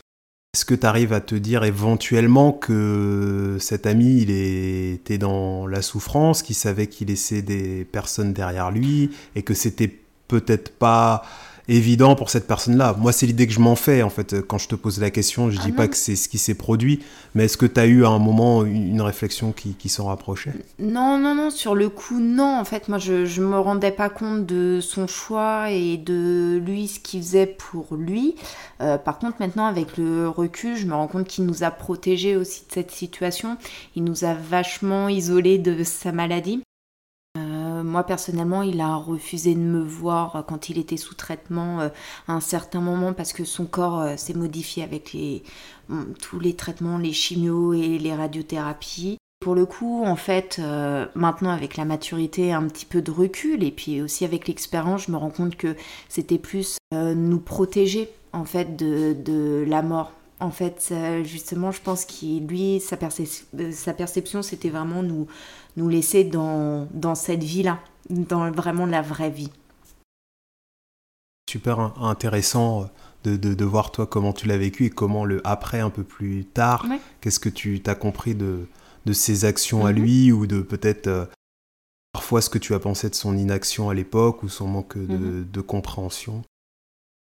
est-ce 0.53 0.65
que 0.65 0.75
tu 0.75 0.87
arrives 0.87 1.13
à 1.13 1.21
te 1.21 1.35
dire 1.35 1.65
éventuellement 1.65 2.53
que 2.53 3.57
cet 3.59 3.87
ami, 3.87 4.23
il 4.23 4.31
était 4.31 5.19
dans 5.19 5.67
la 5.67 5.83
souffrance, 5.83 6.43
qu'il 6.43 6.57
savait 6.57 6.87
qu'il 6.87 7.09
laissait 7.09 7.43
des 7.43 7.85
personnes 7.85 8.33
derrière 8.33 8.71
lui, 8.71 9.11
et 9.35 9.43
que 9.43 9.55
c'était 9.55 9.99
peut-être 10.29 10.73
pas 10.73 11.23
évident 11.69 12.15
pour 12.15 12.31
cette 12.31 12.47
personne-là. 12.47 12.95
Moi, 12.99 13.13
c'est 13.13 13.27
l'idée 13.27 13.47
que 13.47 13.53
je 13.53 13.61
m'en 13.61 13.77
fais, 13.77 14.03
en 14.03 14.11
fait, 14.11 14.43
quand 14.47 14.59
je 14.59 14.69
te 14.69 14.75
pose 14.75 15.01
la 15.01 15.11
question. 15.11 15.51
Je 15.51 15.59
ne 15.59 15.63
dis 15.63 15.71
ah 15.73 15.77
pas 15.77 15.89
que 15.89 15.97
c'est 15.97 16.17
ce 16.17 16.29
qui 16.29 16.39
s'est 16.39 16.55
produit, 16.55 17.01
mais 17.35 17.45
est-ce 17.45 17.57
que 17.57 17.67
tu 17.67 17.81
as 17.81 17.87
eu 17.87 18.05
à 18.05 18.09
un 18.09 18.19
moment 18.19 18.65
une 18.65 19.01
réflexion 19.01 19.53
qui, 19.53 19.75
qui 19.75 19.89
s'en 19.89 20.07
rapprochait? 20.07 20.53
Non, 20.79 21.19
non, 21.19 21.35
non, 21.35 21.51
sur 21.51 21.75
le 21.75 21.89
coup, 21.89 22.21
non. 22.21 22.59
En 22.59 22.65
fait, 22.65 22.89
moi, 22.89 22.99
je 22.99 23.41
ne 23.41 23.47
me 23.47 23.59
rendais 23.59 23.91
pas 23.91 24.09
compte 24.09 24.47
de 24.47 24.81
son 24.81 25.07
choix 25.07 25.71
et 25.71 25.97
de 25.97 26.61
lui, 26.65 26.89
ce 26.89 27.01
qu'il 27.01 27.23
faisait 27.23 27.47
pour 27.47 27.95
lui. 27.97 28.35
Euh, 28.81 28.99
par 28.99 29.19
contre, 29.19 29.37
maintenant, 29.41 29.67
avec 29.67 29.97
le 29.97 30.29
recul, 30.29 30.77
je 30.77 30.87
me 30.87 30.95
rends 30.95 31.07
compte 31.07 31.27
qu'il 31.27 31.47
nous 31.47 31.63
a 31.63 31.71
protégés 31.71 32.37
aussi 32.37 32.63
de 32.69 32.73
cette 32.73 32.91
situation. 32.91 33.57
Il 33.97 34.05
nous 34.05 34.25
a 34.25 34.35
vachement 34.35 35.09
isolés 35.09 35.59
de 35.59 35.85
sa 35.85 36.13
maladie 36.13 36.64
moi 37.95 38.03
personnellement, 38.03 38.63
il 38.63 38.81
a 38.81 38.97
refusé 38.97 39.55
de 39.55 39.61
me 39.61 39.81
voir 39.81 40.45
quand 40.49 40.69
il 40.69 40.79
était 40.79 40.97
sous 40.97 41.15
traitement 41.15 41.81
euh, 41.81 41.89
à 42.27 42.33
un 42.33 42.41
certain 42.41 42.81
moment 42.81 43.13
parce 43.13 43.33
que 43.33 43.45
son 43.45 43.67
corps 43.67 44.01
euh, 44.01 44.17
s'est 44.17 44.35
modifié 44.35 44.83
avec 44.83 45.13
les, 45.13 45.45
tous 46.21 46.41
les 46.41 46.57
traitements, 46.57 46.99
les 46.99 47.13
chimios 47.13 47.73
et 47.73 48.01
les 48.01 48.13
radiothérapies. 48.13 49.17
Pour 49.39 49.55
le 49.55 49.65
coup, 49.65 50.03
en 50.05 50.17
fait, 50.17 50.57
euh, 50.59 51.07
maintenant 51.15 51.51
avec 51.51 51.77
la 51.77 51.85
maturité, 51.85 52.53
un 52.53 52.67
petit 52.67 52.85
peu 52.85 53.01
de 53.01 53.13
recul 53.13 53.63
et 53.63 53.71
puis 53.71 54.03
aussi 54.03 54.25
avec 54.25 54.49
l'expérience, 54.49 55.05
je 55.07 55.13
me 55.13 55.17
rends 55.17 55.31
compte 55.31 55.55
que 55.55 55.77
c'était 56.09 56.39
plus 56.39 56.79
nous 56.93 57.39
protéger 57.39 58.09
en 58.33 58.45
fait 58.45 58.75
de, 58.75 59.65
la 59.69 59.83
mort. 59.83 60.11
En 60.45 60.51
fait, 60.51 60.93
justement, 61.25 61.73
je 61.73 61.81
pense 61.81 62.05
qu'il 62.05 62.47
lui, 62.47 62.79
sa, 62.81 62.99
sa 63.73 63.95
perception, 63.95 64.43
c'était 64.43 64.69
vraiment 64.69 65.03
nous, 65.03 65.27
nous 65.79 65.89
laisser 65.89 66.23
dans, 66.23 66.87
dans 66.93 67.15
cette 67.15 67.43
vie-là, 67.43 67.81
dans 68.11 68.51
vraiment 68.51 68.85
la 68.85 69.01
vraie 69.01 69.31
vie. 69.31 69.51
Super 71.51 71.99
intéressant 72.03 72.91
de, 73.23 73.37
de, 73.37 73.55
de, 73.55 73.65
voir 73.65 73.91
toi 73.91 74.07
comment 74.07 74.35
tu 74.35 74.47
l'as 74.47 74.59
vécu 74.59 74.85
et 74.85 74.91
comment 74.91 75.25
le 75.25 75.41
après 75.47 75.81
un 75.81 75.91
peu 75.91 76.05
plus 76.05 76.45
tard, 76.45 76.87
qu'est-ce 77.21 77.41
que 77.41 77.49
tu 77.49 77.83
as 77.87 77.95
compris 77.95 78.35
de, 78.35 78.67
de 79.07 79.13
ses 79.13 79.45
actions 79.45 79.87
à 79.87 79.93
mhm. 79.93 79.99
lui 79.99 80.33
ou 80.33 80.47
de 80.47 80.61
peut-être 80.61 81.07
euh, 81.07 81.27
parfois 82.13 82.41
ce 82.41 82.51
que 82.51 82.59
tu 82.59 82.75
as 82.75 82.79
pensé 82.79 83.09
de 83.09 83.15
son 83.15 83.37
inaction 83.37 83.89
à 83.89 83.95
l'époque 83.95 84.43
ou 84.43 84.49
son 84.49 84.67
manque 84.67 84.99
de, 84.99 85.17
mhm. 85.17 85.51
de 85.51 85.61
compréhension. 85.61 86.43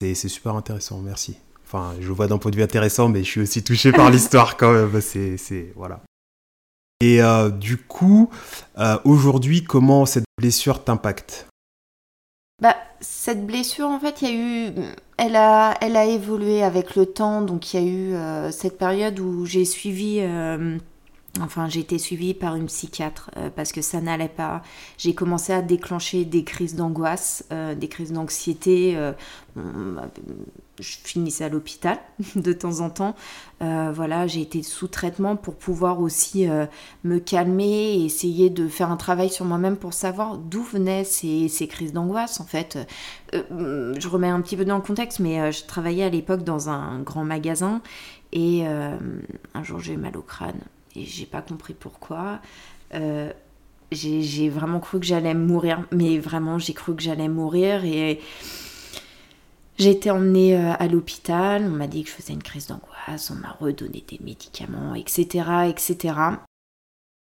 C'est 0.00 0.14
super 0.28 0.56
intéressant, 0.56 1.00
merci. 1.00 1.36
Enfin, 1.72 1.94
je 2.00 2.12
vois 2.12 2.26
d'un 2.26 2.36
point 2.36 2.50
de 2.50 2.56
vue 2.56 2.62
intéressant, 2.62 3.08
mais 3.08 3.24
je 3.24 3.30
suis 3.30 3.40
aussi 3.40 3.64
touché 3.64 3.92
par 3.92 4.10
l'histoire 4.12 4.56
quand 4.58 4.72
même. 4.72 5.00
C'est 5.00 5.72
voilà. 5.74 6.00
Et 7.00 7.22
euh, 7.22 7.48
du 7.48 7.78
coup, 7.78 8.30
euh, 8.78 8.98
aujourd'hui, 9.04 9.64
comment 9.64 10.04
cette 10.04 10.24
blessure 10.38 10.84
t'impacte? 10.84 11.48
Bah, 12.60 12.76
cette 13.00 13.46
blessure, 13.46 13.88
en 13.88 13.98
fait, 13.98 14.22
il 14.22 14.28
y 14.28 14.30
a 14.30 14.34
eu, 14.34 14.72
elle 15.16 15.34
a, 15.34 15.74
elle 15.80 15.96
a 15.96 16.04
évolué 16.04 16.62
avec 16.62 16.94
le 16.94 17.06
temps. 17.06 17.42
Donc, 17.42 17.72
il 17.72 17.80
y 17.80 17.82
a 17.82 17.90
eu 17.90 18.14
euh, 18.14 18.50
cette 18.52 18.78
période 18.78 19.18
où 19.18 19.46
j'ai 19.46 19.64
suivi 19.64 20.20
Enfin, 21.40 21.66
j'ai 21.66 21.80
été 21.80 21.98
suivie 21.98 22.34
par 22.34 22.56
une 22.56 22.66
psychiatre 22.66 23.30
euh, 23.38 23.48
parce 23.54 23.72
que 23.72 23.80
ça 23.80 24.02
n'allait 24.02 24.28
pas. 24.28 24.62
J'ai 24.98 25.14
commencé 25.14 25.54
à 25.54 25.62
déclencher 25.62 26.26
des 26.26 26.44
crises 26.44 26.76
d'angoisse, 26.76 27.44
euh, 27.52 27.74
des 27.74 27.88
crises 27.88 28.12
d'anxiété. 28.12 28.94
Euh, 28.96 29.12
je 30.78 30.96
finissais 31.04 31.44
à 31.44 31.48
l'hôpital 31.48 31.98
de 32.36 32.52
temps 32.52 32.80
en 32.80 32.90
temps. 32.90 33.14
voilà, 33.60 34.26
j'ai 34.26 34.42
été 34.42 34.62
sous 34.62 34.88
traitement 34.88 35.36
pour 35.36 35.54
pouvoir 35.54 36.00
aussi 36.00 36.48
me 37.04 37.18
calmer 37.18 37.94
et 37.94 38.04
essayer 38.04 38.48
de 38.48 38.66
faire 38.66 38.90
un 38.90 38.96
travail 38.96 39.28
sur 39.28 39.44
moi-même 39.44 39.76
pour 39.76 39.92
savoir 39.92 40.38
d'où 40.38 40.62
venaient 40.62 41.04
ces, 41.04 41.48
ces 41.48 41.68
crises 41.68 41.92
d'angoisse. 41.92 42.40
En 42.40 42.46
fait, 42.46 42.78
je 43.32 44.08
remets 44.08 44.28
un 44.28 44.40
petit 44.40 44.56
peu 44.56 44.64
dans 44.64 44.76
le 44.76 44.82
contexte, 44.82 45.20
mais 45.20 45.52
je 45.52 45.64
travaillais 45.66 46.04
à 46.04 46.08
l'époque 46.08 46.44
dans 46.44 46.70
un 46.70 47.00
grand 47.00 47.24
magasin 47.24 47.82
et 48.32 48.64
un 48.64 49.62
jour 49.62 49.80
j'ai 49.80 49.92
eu 49.92 49.98
mal 49.98 50.16
au 50.16 50.22
crâne 50.22 50.60
et 50.96 51.04
j'ai 51.04 51.26
pas 51.26 51.42
compris 51.42 51.74
pourquoi. 51.74 52.40
Euh, 52.94 53.32
j'ai 53.90 54.48
vraiment 54.48 54.80
cru 54.80 55.00
que 55.00 55.06
j'allais 55.06 55.34
mourir, 55.34 55.84
mais 55.92 56.18
vraiment 56.18 56.58
j'ai 56.58 56.72
cru 56.72 56.96
que 56.96 57.02
j'allais 57.02 57.28
mourir 57.28 57.84
et 57.84 58.20
j'ai 59.78 59.90
été 59.90 60.10
emmenée 60.10 60.56
euh, 60.56 60.72
à 60.78 60.86
l'hôpital, 60.86 61.64
on 61.64 61.70
m'a 61.70 61.86
dit 61.86 62.04
que 62.04 62.10
je 62.10 62.14
faisais 62.14 62.32
une 62.32 62.42
crise 62.42 62.68
d'angoisse, 62.68 63.30
on 63.30 63.34
m'a 63.36 63.50
redonné 63.50 64.04
des 64.06 64.20
médicaments, 64.22 64.94
etc., 64.94 65.66
etc. 65.68 66.14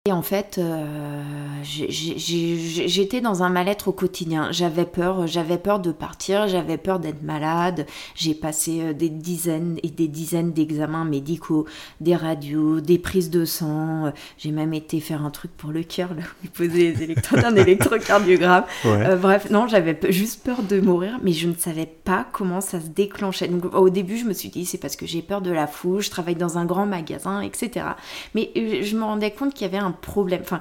Et 0.08 0.10
en 0.10 0.22
fait, 0.22 0.58
euh, 0.58 1.22
j'étais 1.62 3.20
dans 3.20 3.44
un 3.44 3.50
mal-être 3.50 3.86
au 3.86 3.92
quotidien. 3.92 4.50
J'avais 4.50 4.84
peur, 4.84 5.28
j'avais 5.28 5.58
peur 5.58 5.78
de 5.78 5.92
partir, 5.92 6.48
j'avais 6.48 6.76
peur 6.76 6.98
d'être 6.98 7.22
malade. 7.22 7.86
J'ai 8.16 8.34
passé 8.34 8.80
euh, 8.80 8.92
des 8.94 9.10
dizaines 9.10 9.78
et 9.84 9.90
des 9.90 10.08
dizaines 10.08 10.52
d'examens 10.52 11.04
médicaux, 11.04 11.66
des 12.00 12.16
radios, 12.16 12.80
des 12.80 12.98
prises 12.98 13.30
de 13.30 13.44
sang. 13.44 14.12
J'ai 14.38 14.50
même 14.50 14.74
été 14.74 14.98
faire 14.98 15.24
un 15.24 15.30
truc 15.30 15.52
pour 15.56 15.70
le 15.70 15.84
cœur, 15.84 16.14
là 16.14 16.24
où 16.42 16.62
les 16.62 17.00
électrodes, 17.00 17.44
un 17.44 17.54
électrocardiogramme. 17.54 18.64
Euh, 18.86 19.14
bref, 19.14 19.50
non, 19.50 19.68
j'avais 19.68 19.96
juste 20.08 20.42
peur 20.42 20.64
de 20.64 20.80
mourir, 20.80 21.20
mais 21.22 21.32
je 21.32 21.46
ne 21.46 21.54
savais 21.54 21.86
pas 21.86 22.26
comment 22.32 22.60
ça 22.60 22.80
se 22.80 22.88
déclenchait. 22.88 23.46
Donc, 23.46 23.72
au 23.72 23.88
début, 23.88 24.16
je 24.16 24.24
me 24.24 24.32
suis 24.32 24.48
dit, 24.48 24.66
c'est 24.66 24.78
parce 24.78 24.96
que 24.96 25.06
j'ai 25.06 25.22
peur 25.22 25.42
de 25.42 25.52
la 25.52 25.68
foule, 25.68 26.02
je 26.02 26.10
travaille 26.10 26.34
dans 26.34 26.58
un 26.58 26.64
grand 26.64 26.86
magasin, 26.86 27.40
etc. 27.40 27.86
Mais 28.34 28.50
je 28.56 28.96
me 28.96 29.04
rendais 29.04 29.30
compte 29.30 29.54
qu'il 29.54 29.62
y 29.62 29.70
avait 29.70 29.78
un 29.78 29.91
problème, 29.92 30.40
enfin, 30.42 30.60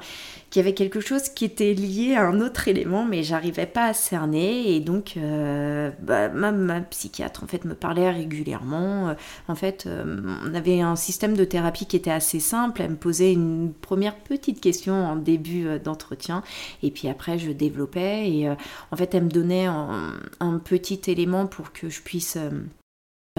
qu'il 0.52 0.60
y 0.60 0.66
avait 0.66 0.74
quelque 0.74 1.00
chose 1.00 1.30
qui 1.30 1.46
était 1.46 1.74
lié 1.74 2.16
à 2.16 2.28
un 2.28 2.42
autre 2.42 2.68
élément, 2.68 3.06
mais 3.06 3.24
j'arrivais 3.24 3.66
pas 3.66 3.86
à 3.86 3.94
cerner. 3.94 4.76
Et 4.76 4.82
donc, 4.82 5.14
euh, 5.18 5.92
bah, 6.02 6.30
ma, 6.30 6.82
psychiatre, 6.82 7.44
en 7.44 7.48
fait, 7.48 7.64
me 7.64 7.74
parlait 7.74 8.12
régulièrement. 8.12 9.10
Euh, 9.10 9.14
en 9.48 9.56
fait, 9.56 9.86
euh, 9.88 10.22
on 10.46 10.54
avait 10.54 10.82
un 10.82 10.98
système 10.98 11.38
de 11.38 11.46
thérapie 11.46 11.86
qui 11.86 11.96
était 11.96 12.12
assez 12.12 12.42
simple. 12.42 12.82
Elle 12.82 12.92
me 12.92 12.96
posait 12.98 13.32
une 13.32 13.74
première 13.74 14.16
petite 14.16 14.60
question 14.60 14.94
en 14.94 15.16
début 15.16 15.80
d'entretien. 15.80 16.44
Et 16.84 16.92
puis 16.92 17.08
après, 17.08 17.40
je 17.40 17.52
développais. 17.52 18.30
Et 18.30 18.50
en 18.50 18.96
fait, 18.98 19.16
elle 19.16 19.24
me 19.24 19.30
donnait 19.30 19.66
un, 19.66 20.14
un, 20.42 20.58
petit 20.58 21.02
élément 21.08 21.48
pour 21.48 21.72
que 21.72 21.90
je 21.90 22.02
puisse... 22.02 22.38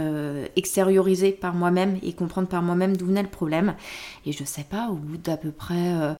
Euh, 0.03 0.47
extérioriser 0.57 1.33
par 1.33 1.55
moi-même 1.55 1.99
et 2.03 2.13
comprendre 2.13 2.49
par 2.49 2.63
moi-même 2.63 2.97
d'où 2.97 3.07
venait 3.07 3.23
le 3.23 3.29
problème. 3.29 3.75
Et 4.27 4.33
je 4.33 4.45
sais 4.45 4.65
pas, 4.65 4.89
au 4.89 4.95
bout 4.95 5.17
d'à 5.17 5.37
peu 5.37 5.51
près 5.51 6.17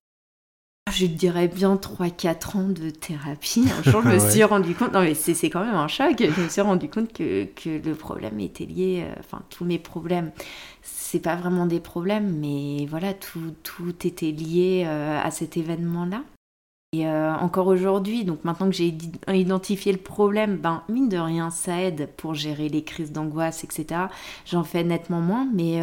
je 0.91 1.05
dirais 1.05 1.47
bien 1.47 1.75
3-4 1.75 2.57
ans 2.57 2.69
de 2.69 2.89
thérapie. 2.89 3.65
Un 3.79 3.89
jour, 3.89 4.01
je 4.03 4.09
me 4.09 4.19
suis 4.19 4.43
rendu 4.43 4.75
compte, 4.75 4.93
non 4.93 5.01
mais 5.01 5.15
c'est 5.15 5.49
quand 5.49 5.63
même 5.65 5.75
un 5.75 5.87
choc, 5.87 6.15
je 6.19 6.41
me 6.41 6.49
suis 6.49 6.61
rendu 6.61 6.89
compte 6.89 7.11
que, 7.13 7.45
que 7.45 7.81
le 7.83 7.95
problème 7.95 8.39
était 8.39 8.65
lié, 8.65 9.05
euh, 9.05 9.15
enfin 9.19 9.41
tous 9.49 9.65
mes 9.65 9.79
problèmes, 9.79 10.31
c'est 10.81 11.19
pas 11.19 11.35
vraiment 11.35 11.65
des 11.65 11.79
problèmes, 11.79 12.37
mais 12.39 12.85
voilà, 12.87 13.13
tout, 13.13 13.53
tout 13.63 14.05
était 14.05 14.31
lié 14.31 14.83
euh, 14.85 15.19
à 15.21 15.31
cet 15.31 15.57
événement-là. 15.57 16.23
Et 16.93 17.07
euh, 17.07 17.35
encore 17.35 17.67
aujourd'hui, 17.67 18.23
donc 18.23 18.43
maintenant 18.45 18.69
que 18.69 18.75
j'ai 18.75 18.95
identifié 19.27 19.91
le 19.91 19.97
problème, 19.97 20.57
ben 20.57 20.83
mine 20.87 21.09
de 21.09 21.17
rien, 21.17 21.49
ça 21.49 21.81
aide 21.81 22.07
pour 22.17 22.35
gérer 22.35 22.69
les 22.69 22.83
crises 22.83 23.11
d'angoisse, 23.11 23.63
etc. 23.63 24.01
J'en 24.45 24.63
fais 24.63 24.83
nettement 24.83 25.19
moins, 25.19 25.47
mais 25.51 25.81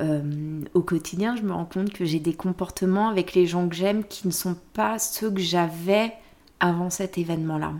euh, 0.00 0.64
au 0.74 0.80
quotidien, 0.80 1.36
je 1.36 1.42
me 1.42 1.52
rends 1.52 1.66
compte 1.66 1.92
que 1.92 2.04
j'ai 2.04 2.20
des 2.20 2.34
comportements 2.34 3.08
avec 3.08 3.34
les 3.34 3.46
gens 3.46 3.68
que 3.68 3.76
j'aime 3.76 4.02
qui 4.04 4.26
ne 4.26 4.32
sont 4.32 4.56
pas 4.72 4.98
ceux 4.98 5.30
que 5.30 5.40
j'avais 5.40 6.12
avant 6.58 6.90
cet 6.90 7.18
événement-là. 7.18 7.72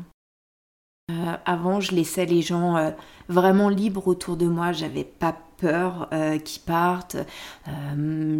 Euh, 1.11 1.37
avant, 1.45 1.81
je 1.81 1.95
laissais 1.95 2.25
les 2.25 2.41
gens 2.41 2.77
euh, 2.77 2.91
vraiment 3.29 3.69
libres 3.69 4.09
autour 4.09 4.37
de 4.37 4.47
moi. 4.47 4.73
J'avais 4.73 5.05
pas 5.05 5.37
peur 5.64 6.09
qu'ils 6.44 6.62
partent. 6.62 7.16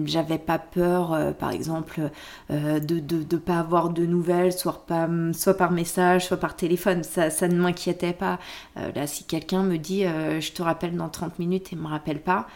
J'avais 0.05 0.39
pas 0.39 0.59
peur, 0.59 1.35
par 1.39 1.51
exemple, 1.51 2.11
de 2.51 3.01
ne 3.01 3.37
pas 3.39 3.59
avoir 3.59 3.91
de 3.91 4.05
nouvelles, 4.05 4.53
soit, 4.53 4.87
soit 5.33 5.57
par 5.57 5.71
message, 5.71 6.27
soit 6.27 6.37
par 6.37 6.57
téléphone. 6.57 7.03
Ça, 7.03 7.49
ne 7.49 7.61
m'inquiétait 7.61 8.13
pas. 8.13 8.39
là, 8.77 9.07
si 9.07 9.25
quelqu'un 9.25 9.63
me 9.63 9.77
dit 9.79 10.03
je 10.03 10.53
te 10.53 10.63
rappelle 10.63 10.97
dans 10.97 11.09
30 11.09 11.39
minutes 11.39 11.73
et 11.73 11.77
ne 11.77 11.81
me 11.81 11.89
rappelle 11.89 12.21
pas, 12.21 12.47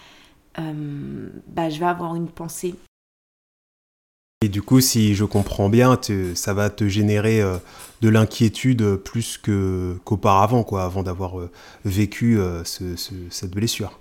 euh, 0.59 1.29
bah, 1.47 1.71
je 1.71 1.79
vais 1.79 1.87
avoir 1.87 2.15
une 2.15 2.29
pensée. 2.29 2.75
Et 4.41 4.49
du 4.49 4.63
coup, 4.63 4.81
si 4.81 5.15
je 5.15 5.25
comprends 5.25 5.69
bien, 5.69 5.99
ça 6.35 6.55
va 6.55 6.71
te 6.71 6.89
générer 6.89 7.41
euh, 7.41 7.59
de 8.03 8.09
l'inquiétude 8.09 8.97
plus 8.97 9.39
qu'auparavant, 9.39 10.63
quoi, 10.63 10.85
avant 10.85 11.03
d'avoir 11.03 11.41
euh, 11.41 11.51
vécu 11.85 12.39
cette 12.65 13.51
blessure. 13.51 13.99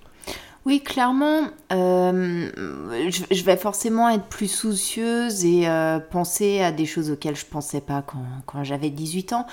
Oui, 0.68 0.82
clairement, 0.82 1.44
je, 1.72 3.44
vais 3.46 3.56
forcément 3.56 4.10
être 4.10 4.26
plus 4.26 4.50
soucieuse 4.50 5.46
et 5.46 5.66
penser 6.12 6.60
à 6.60 6.74
des 6.74 6.86
choses 6.86 7.10
auxquelles 7.10 7.38
je 7.38 7.46
pensais 7.46 7.80
pas 7.80 8.04
quand, 8.46 8.66
j'avais 8.66 8.90
18 8.90 9.32
ans. 9.32 9.48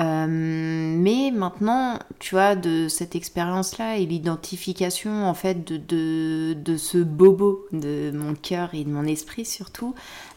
Euh, 0.00 0.26
mais 0.28 1.30
maintenant, 1.32 2.00
tu 2.18 2.34
vois, 2.34 2.56
de 2.56 2.88
cette 2.88 3.14
expérience-là 3.14 3.98
et 3.98 4.06
l'identification 4.06 5.24
en 5.24 5.34
fait 5.34 5.64
de, 5.64 6.76
ce 6.76 6.98
bobo 6.98 7.64
de 7.70 8.10
mon 8.10 8.34
cœur 8.34 8.74
et 8.74 8.82
de 8.82 8.90
mon 8.90 9.04
esprit 9.04 9.44
surtout, 9.44 9.94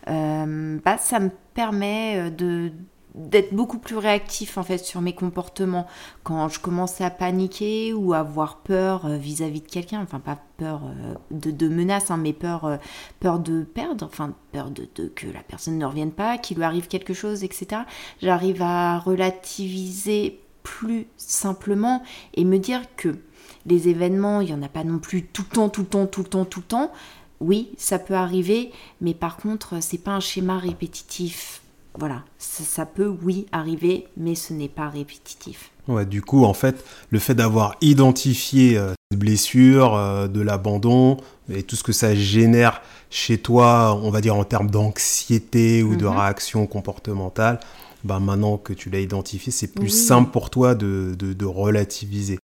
euh, 0.10 0.78
bah, 0.86 1.00
ça 1.00 1.20
me 1.20 1.32
permet 1.56 2.30
de, 2.30 2.72
d'être 3.16 3.54
beaucoup 3.54 3.80
plus 3.80 3.98
réactif 3.98 4.58
en 4.58 4.64
fait 4.64 4.78
sur 4.78 5.02
mes 5.02 5.14
comportements. 5.14 5.88
Quand 6.24 6.48
je 6.48 6.60
commence 6.60 7.02
à 7.02 7.10
paniquer 7.10 7.94
ou 7.94 8.14
à 8.14 8.20
avoir 8.20 8.58
peur 8.58 9.06
euh, 9.06 9.18
vis-à-vis 9.18 9.62
de 9.62 9.68
quelqu'un 9.68 10.02
enfin 10.02 10.20
pas 10.20 10.38
peur 10.58 10.82
euh, 10.86 11.14
de, 11.32 11.52
de 11.52 11.68
menace 11.68 12.12
hein, 12.12 12.18
mais 12.18 12.34
peur 12.34 12.66
euh, 12.66 12.78
peur 13.20 13.40
de 13.40 13.64
perdre 13.64 14.06
enfin 14.06 14.34
peur 14.52 14.70
de, 14.70 14.86
que 15.08 15.28
la 15.28 15.42
personne 15.42 15.78
ne 15.78 15.86
revienne 15.86 16.12
pas 16.12 16.38
qu'il 16.38 16.58
lui 16.58 16.64
arrive 16.64 16.88
quelque 16.88 17.14
chose 17.14 17.44
etc 17.44 17.84
j'arrive 18.22 18.62
à 18.62 19.00
relativiser 19.00 20.40
plus 20.62 21.08
simplement 21.18 22.04
et 22.36 22.46
me 22.46 22.60
dire 22.60 22.82
que 22.96 23.18
les 23.66 23.90
événements 23.90 24.42
il 24.42 24.50
y 24.50 24.54
en 24.54 24.62
a 24.62 24.70
pas 24.70 24.84
non 24.84 25.00
plus 25.00 25.26
tout 25.26 25.44
le 25.50 25.56
temps 25.56 25.70
tout 25.70 25.82
le 25.82 25.88
temps 25.88 26.06
tout 26.06 26.22
le 26.22 26.30
temps 26.30 26.46
tout 26.46 26.60
le 26.60 26.66
temps. 26.66 26.92
Oui 27.40 27.72
ça 27.78 27.98
peut 27.98 28.14
arriver 28.14 28.72
mais 29.02 29.16
par 29.16 29.38
contre 29.38 29.82
c'est 29.82 29.98
pas 29.98 30.12
un 30.12 30.20
schéma 30.20 30.60
répétitif 30.60 31.62
voilà, 32.00 32.24
ça, 32.38 32.86
peut, 32.86 33.14
oui, 33.24 33.46
arriver, 33.52 34.08
mais 34.16 34.34
ce 34.34 34.54
n'est 34.54 34.70
pas 34.70 34.88
répétitif. 34.88 35.72
Ouais, 35.90 36.06
du 36.06 36.22
coup, 36.22 36.46
en 36.46 36.54
fait, 36.54 36.86
le 37.10 37.20
fait 37.20 37.36
d'avoir 37.36 37.76
identifié 37.82 38.78
euh, 38.78 38.94
cette 39.12 39.20
blessure, 39.20 39.96
euh, 39.96 40.28
de 40.30 40.40
l'abandon 40.40 41.18
et 41.54 41.64
tout 41.64 41.76
ce 41.76 41.84
que 41.84 41.92
ça 41.92 42.16
génère 42.16 42.82
chez 43.10 43.38
toi, 43.38 44.00
on 44.02 44.12
va 44.12 44.22
dire 44.22 44.36
en 44.36 44.46
termes 44.46 44.72
d'anxiété 44.72 45.84
ou 45.84 45.98
de 45.98 46.06
mhm. 46.06 46.18
réaction 46.18 46.68
comportementale, 46.68 47.60
bah 48.06 48.20
maintenant 48.20 48.58
que 48.58 48.72
tu 48.72 48.90
l'as 48.90 49.02
identifié, 49.02 49.52
c'est 49.52 49.74
plus 49.74 49.90
simple 49.90 50.32
pour 50.32 50.50
toi 50.50 50.76
de, 50.76 51.46
relativiser. 51.46 52.40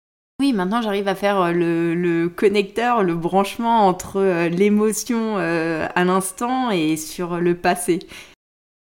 Oui, 0.40 0.52
maintenant 0.52 0.80
j'arrive 0.80 1.08
à 1.08 1.16
faire 1.16 1.40
euh, 1.40 1.52
le, 1.52 1.94
le, 1.94 2.28
connecteur, 2.28 3.02
le 3.02 3.16
branchement 3.16 3.88
entre 3.88 4.46
l'émotion 4.46 5.38
à 5.38 6.04
l'instant 6.04 6.70
et 6.70 6.96
sur 6.96 7.38
le 7.38 7.56
passé. 7.56 7.98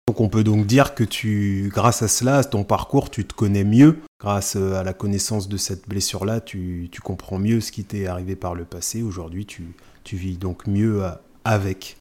Donc 0.07 0.21
on 0.21 0.29
peut 0.29 0.45
donc 0.45 0.67
dire 0.67 0.95
que 0.95 1.03
tu, 1.03 1.71
grâce 1.73 2.03
à 2.03 2.09
cela, 2.09 2.45
ton 2.45 2.63
parcours, 2.63 3.11
tu 3.11 3.25
te 3.25 3.33
connais 3.33 3.65
mieux. 3.65 4.01
Grâce 4.21 4.55
euh, 4.55 4.75
à 4.75 4.83
la 4.83 4.93
connaissance 4.93 5.49
de 5.49 5.57
cette 5.57 5.89
blessure-là, 5.89 6.43
tu, 6.43 6.91
comprends 7.03 7.39
mieux 7.39 7.63
ce 7.63 7.73
qui 7.73 7.85
t'est 7.85 8.07
arrivé 8.07 8.37
par 8.37 8.55
le 8.55 8.67
passé. 8.67 9.03
Aujourd'hui, 9.03 9.47
tu, 9.47 9.75
vis 10.13 10.37
donc 10.37 10.67
mieux 10.67 11.05
euh, 11.05 11.11
avec. 11.47 11.97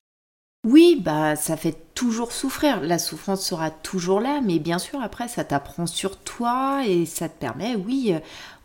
Oui, 0.67 1.01
bah 1.01 1.37
ça 1.37 1.55
fait 1.55 1.77
toujours 1.93 2.33
souffrir. 2.33 2.81
La 2.81 2.99
souffrance 2.99 3.45
sera 3.45 3.71
toujours 3.71 4.19
là, 4.19 4.41
mais 4.41 4.59
bien 4.59 4.79
sûr 4.79 5.01
après 5.01 5.27
ça 5.27 5.43
t'apprend 5.43 5.85
sur 5.85 6.17
toi 6.17 6.83
et 6.85 7.05
ça 7.05 7.29
te 7.29 7.37
permet, 7.37 7.75
oui, 7.75 8.13
euh, 8.13 8.19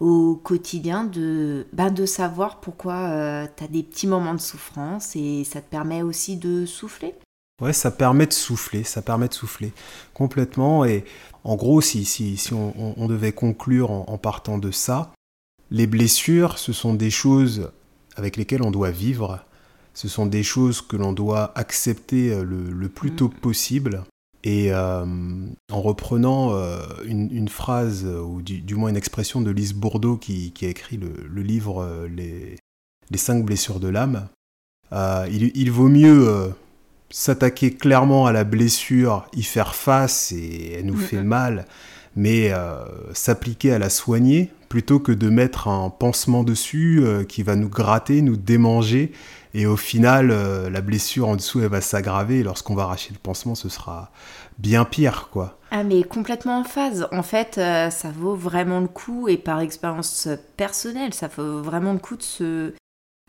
au 0.04 0.34
quotidien 0.34 1.04
de, 1.04 1.66
bah, 1.72 1.90
de 1.90 2.06
savoir 2.06 2.60
pourquoi 2.60 3.46
tu 3.56 3.64
as 3.64 3.68
des 3.68 3.84
petits 3.84 4.06
moments 4.08 4.34
de 4.34 4.40
souffrance 4.40 5.14
et 5.14 5.44
ça 5.44 5.60
te 5.60 5.70
permet 5.70 6.02
aussi 6.02 6.36
de 6.36 6.66
souffler. 6.66 7.14
Ouais, 7.60 7.72
ça 7.72 7.90
permet 7.90 8.26
de 8.26 8.32
souffler, 8.32 8.84
ça 8.84 9.02
permet 9.02 9.28
de 9.28 9.34
souffler 9.34 9.72
complètement. 10.14 10.84
Et 10.84 11.04
en 11.42 11.56
gros, 11.56 11.80
si, 11.80 12.04
si, 12.04 12.36
si 12.36 12.54
on, 12.54 13.08
devait 13.08 13.32
conclure 13.32 13.90
en, 13.90 14.18
partant 14.18 14.58
de 14.58 14.70
ça, 14.70 15.12
les 15.70 15.88
blessures, 15.88 16.58
ce 16.58 16.72
sont 16.72 16.94
des 16.94 17.10
choses 17.10 17.70
avec 18.16 18.36
lesquelles 18.36 18.62
on 18.62 18.70
doit 18.70 18.92
vivre. 18.92 19.40
Ce 19.92 20.06
sont 20.06 20.26
des 20.26 20.44
choses 20.44 20.80
que 20.80 20.96
l'on 20.96 21.12
doit 21.12 21.52
accepter 21.58 22.32
euh, 22.32 22.44
le, 22.44 22.88
plus 22.88 23.10
tôt 23.12 23.28
mm. 23.28 23.40
possible. 23.40 24.04
Et 24.44 24.72
euh, 24.72 25.04
en 25.72 25.82
reprenant 25.82 26.52
euh, 26.52 26.78
une, 27.04 27.48
phrase, 27.48 28.04
ou 28.04 28.40
du, 28.40 28.74
moins 28.76 28.90
une 28.90 28.96
expression 28.96 29.40
de 29.40 29.50
Lise 29.50 29.74
Bourdeau 29.74 30.16
qui, 30.16 30.52
a 30.62 30.66
écrit 30.66 30.96
le, 30.96 31.42
livre 31.42 32.06
les, 32.08 32.56
les, 33.10 33.18
cinq 33.18 33.44
blessures 33.44 33.80
de 33.80 33.88
l'âme, 33.88 34.28
il, 34.92 35.50
il, 35.56 35.72
vaut 35.72 35.88
mieux 35.88 36.52
s'attaquer 37.10 37.72
clairement 37.72 38.26
à 38.26 38.32
la 38.32 38.44
blessure, 38.44 39.26
y 39.34 39.42
faire 39.42 39.74
face 39.74 40.32
et 40.32 40.74
elle 40.78 40.86
nous 40.86 40.96
fait 40.96 41.22
mal, 41.22 41.66
mais 42.16 42.52
euh, 42.52 42.84
s'appliquer 43.14 43.72
à 43.72 43.78
la 43.78 43.90
soigner 43.90 44.50
plutôt 44.68 44.98
que 44.98 45.12
de 45.12 45.30
mettre 45.30 45.68
un 45.68 45.88
pansement 45.88 46.42
dessus 46.42 47.00
euh, 47.02 47.24
qui 47.24 47.42
va 47.42 47.56
nous 47.56 47.70
gratter, 47.70 48.20
nous 48.20 48.36
démanger 48.36 49.12
et 49.54 49.64
au 49.64 49.76
final 49.76 50.30
euh, 50.30 50.68
la 50.68 50.82
blessure 50.82 51.28
en 51.28 51.36
dessous 51.36 51.60
elle 51.60 51.68
va 51.68 51.80
s'aggraver 51.80 52.40
et 52.40 52.42
lorsqu'on 52.42 52.74
va 52.74 52.82
arracher 52.82 53.10
le 53.12 53.18
pansement 53.18 53.54
ce 53.54 53.70
sera 53.70 54.10
bien 54.58 54.84
pire 54.84 55.30
quoi. 55.32 55.58
Ah 55.70 55.84
mais 55.84 56.02
complètement 56.02 56.58
en 56.58 56.64
phase. 56.64 57.08
En 57.12 57.22
fait 57.22 57.54
ça 57.54 58.10
vaut 58.14 58.34
vraiment 58.34 58.80
le 58.80 58.88
coup 58.88 59.28
et 59.28 59.38
par 59.38 59.60
expérience 59.60 60.28
personnelle 60.58 61.14
ça 61.14 61.28
vaut 61.28 61.62
vraiment 61.62 61.94
le 61.94 61.98
coup 61.98 62.16
de 62.16 62.22
se 62.22 62.72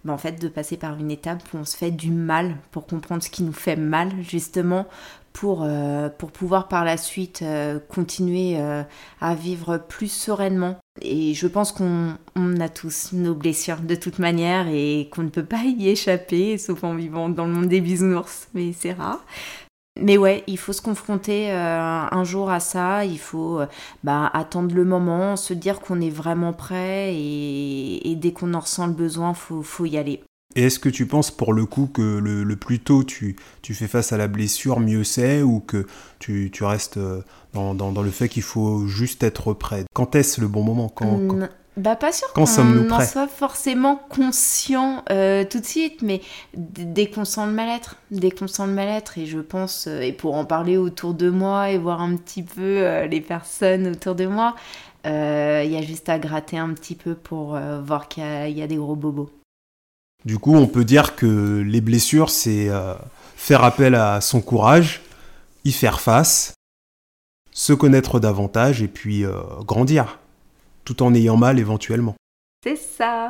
en 0.07 0.17
fait, 0.17 0.41
de 0.41 0.47
passer 0.47 0.77
par 0.77 0.97
une 0.97 1.11
étape 1.11 1.41
où 1.53 1.57
on 1.57 1.65
se 1.65 1.75
fait 1.75 1.91
du 1.91 2.11
mal 2.11 2.55
pour 2.71 2.87
comprendre 2.87 3.21
ce 3.21 3.29
qui 3.29 3.43
nous 3.43 3.53
fait 3.53 3.75
mal, 3.75 4.11
justement, 4.21 4.87
pour, 5.33 5.63
euh, 5.63 6.09
pour 6.09 6.31
pouvoir 6.31 6.67
par 6.67 6.83
la 6.83 6.97
suite 6.97 7.41
euh, 7.41 7.79
continuer 7.79 8.59
euh, 8.59 8.83
à 9.21 9.35
vivre 9.35 9.77
plus 9.77 10.11
sereinement. 10.11 10.77
Et 11.01 11.33
je 11.33 11.47
pense 11.47 11.71
qu'on 11.71 12.17
a 12.59 12.69
tous 12.69 13.13
nos 13.13 13.35
blessures 13.35 13.81
de 13.81 13.95
toute 13.95 14.19
manière 14.19 14.67
et 14.67 15.09
qu'on 15.11 15.23
ne 15.23 15.29
peut 15.29 15.45
pas 15.45 15.63
y 15.63 15.89
échapper, 15.89 16.57
sauf 16.57 16.83
en 16.83 16.95
vivant 16.95 17.29
dans 17.29 17.45
le 17.45 17.53
monde 17.53 17.67
des 17.67 17.81
bisounours, 17.81 18.47
mais 18.53 18.73
c'est 18.73 18.93
rare. 18.93 19.23
Mais 20.01 20.17
ouais, 20.17 20.43
il 20.47 20.57
faut 20.57 20.73
se 20.73 20.81
confronter 20.81 21.51
euh, 21.51 22.05
un 22.11 22.23
jour 22.23 22.49
à 22.49 22.59
ça, 22.59 23.05
il 23.05 23.19
faut 23.19 23.59
euh, 23.59 23.67
bah, 24.03 24.29
attendre 24.33 24.73
le 24.75 24.85
moment, 24.85 25.35
se 25.35 25.53
dire 25.53 25.79
qu'on 25.79 26.01
est 26.01 26.09
vraiment 26.09 26.53
prêt 26.53 27.13
et, 27.15 28.15
dès 28.15 28.31
qu'on 28.31 28.53
en 28.53 28.59
ressent 28.59 28.87
le 28.87 28.93
besoin, 28.93 29.33
faut, 29.33 29.61
faut 29.61 29.85
y 29.85 29.97
aller. 29.97 30.21
Et 30.55 30.63
est-ce 30.63 30.79
que 30.79 30.89
tu 30.89 31.05
penses 31.05 31.29
pour 31.29 31.53
le 31.53 31.65
coup 31.65 31.87
que 31.87 32.01
le, 32.01 32.55
plus 32.55 32.79
tôt 32.79 33.03
tu, 33.03 33.35
tu, 33.61 33.75
fais 33.75 33.87
face 33.87 34.11
à 34.11 34.17
la 34.17 34.27
blessure, 34.27 34.79
mieux 34.79 35.03
c'est, 35.03 35.43
ou 35.43 35.59
que 35.59 35.85
tu, 36.17 36.49
tu 36.51 36.63
restes 36.63 36.97
euh, 36.97 37.21
dans, 37.53 37.75
dans, 37.75 38.01
le 38.01 38.09
fait 38.09 38.29
qu'il 38.29 38.41
faut 38.41 38.87
juste 38.87 39.21
être 39.23 39.53
prêt? 39.53 39.85
Quand 39.93 40.15
est-ce 40.15 40.41
le 40.41 40.47
bon 40.47 40.63
moment? 40.63 40.89
Quand, 40.89 41.19
bah 41.79 41.95
pas 41.95 42.11
sûr 42.11 42.31
qu'on 42.33 42.43
en 42.43 43.05
soit 43.05 43.27
forcément 43.27 43.95
conscient 43.95 45.03
euh, 45.11 45.45
tout 45.45 45.59
de 45.59 45.65
suite, 45.65 46.01
mais 46.01 46.21
dès 46.53 47.09
qu'on 47.09 47.23
sent 47.23 47.45
le 47.45 47.53
mal-être, 47.53 47.95
dès 48.11 48.31
qu'on 48.31 48.47
sent 48.47 48.67
le 48.67 48.73
mal-être, 48.73 49.17
et 49.17 49.25
je 49.25 49.39
pense, 49.39 49.87
euh, 49.87 50.01
et 50.01 50.11
pour 50.11 50.35
en 50.35 50.43
parler 50.43 50.75
autour 50.75 51.13
de 51.13 51.29
moi 51.29 51.69
et 51.69 51.77
voir 51.77 52.01
un 52.01 52.17
petit 52.17 52.43
peu 52.43 52.61
euh, 52.61 53.07
les 53.07 53.21
personnes 53.21 53.87
autour 53.87 54.15
de 54.15 54.25
moi, 54.25 54.55
il 55.05 55.11
y 55.71 55.77
a 55.77 55.81
juste 55.81 56.09
à 56.09 56.19
gratter 56.19 56.57
un 56.57 56.73
petit 56.73 56.95
peu 56.95 57.15
pour 57.15 57.57
voir 57.83 58.09
qu'il 58.09 58.23
y, 58.23 58.61
a 58.61 58.67
des 58.67 58.75
gros 58.75 58.95
bobos. 58.95 59.31
Du 60.25 60.37
coup, 60.37 60.53
on 60.53 60.67
peut 60.67 60.83
dire 60.83 61.15
que 61.15 61.63
les 61.65 61.81
blessures, 61.81 62.29
c'est 62.29 62.67
faire 63.35 63.63
appel 63.63 63.95
à 63.95 64.21
son 64.21 64.41
courage, 64.41 65.01
y 65.63 65.71
faire 65.71 65.99
face, 65.99 66.53
se 67.51 67.73
connaître 67.73 68.19
davantage 68.19 68.83
et 68.83 68.87
puis 68.87 69.23
grandir, 69.65 70.19
tout 70.89 71.03
en 71.03 71.13
ayant 71.13 71.37
mal 71.37 71.59
éventuellement. 71.59 72.15
C'est 72.63 72.75
ça. 72.75 73.29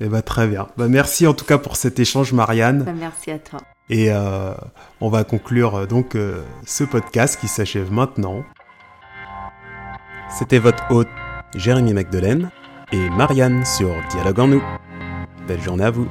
Eh 0.00 0.08
ben, 0.08 0.22
très 0.22 0.46
bien. 0.46 0.68
Bah, 0.78 0.88
merci 0.88 1.26
en 1.26 1.34
tout 1.34 1.44
cas 1.44 1.58
pour 1.58 1.76
cet 1.76 1.98
échange, 1.98 2.32
Marianne. 2.32 2.84
Bah, 2.84 2.92
merci 2.98 3.30
à 3.30 3.38
toi. 3.38 3.60
Et 3.90 4.10
euh, 4.10 4.54
on 5.02 5.10
va 5.10 5.24
conclure 5.24 5.74
euh, 5.74 5.86
donc 5.86 6.16
ce 6.64 6.84
podcast 6.84 7.38
qui 7.38 7.48
s'achève 7.48 7.92
maintenant. 7.92 8.42
C'était 10.30 10.58
votre 10.58 10.90
hôte 10.90 11.08
Jérémy 11.54 11.92
Magdelaine 11.92 12.50
et 12.92 13.10
Marianne 13.10 13.64
sur 13.66 13.90
Dialogue 14.10 14.40
en 14.40 14.48
nous. 14.48 14.62
Belle 15.46 15.60
journée 15.60 15.84
à 15.84 15.90
vous. 15.90 16.08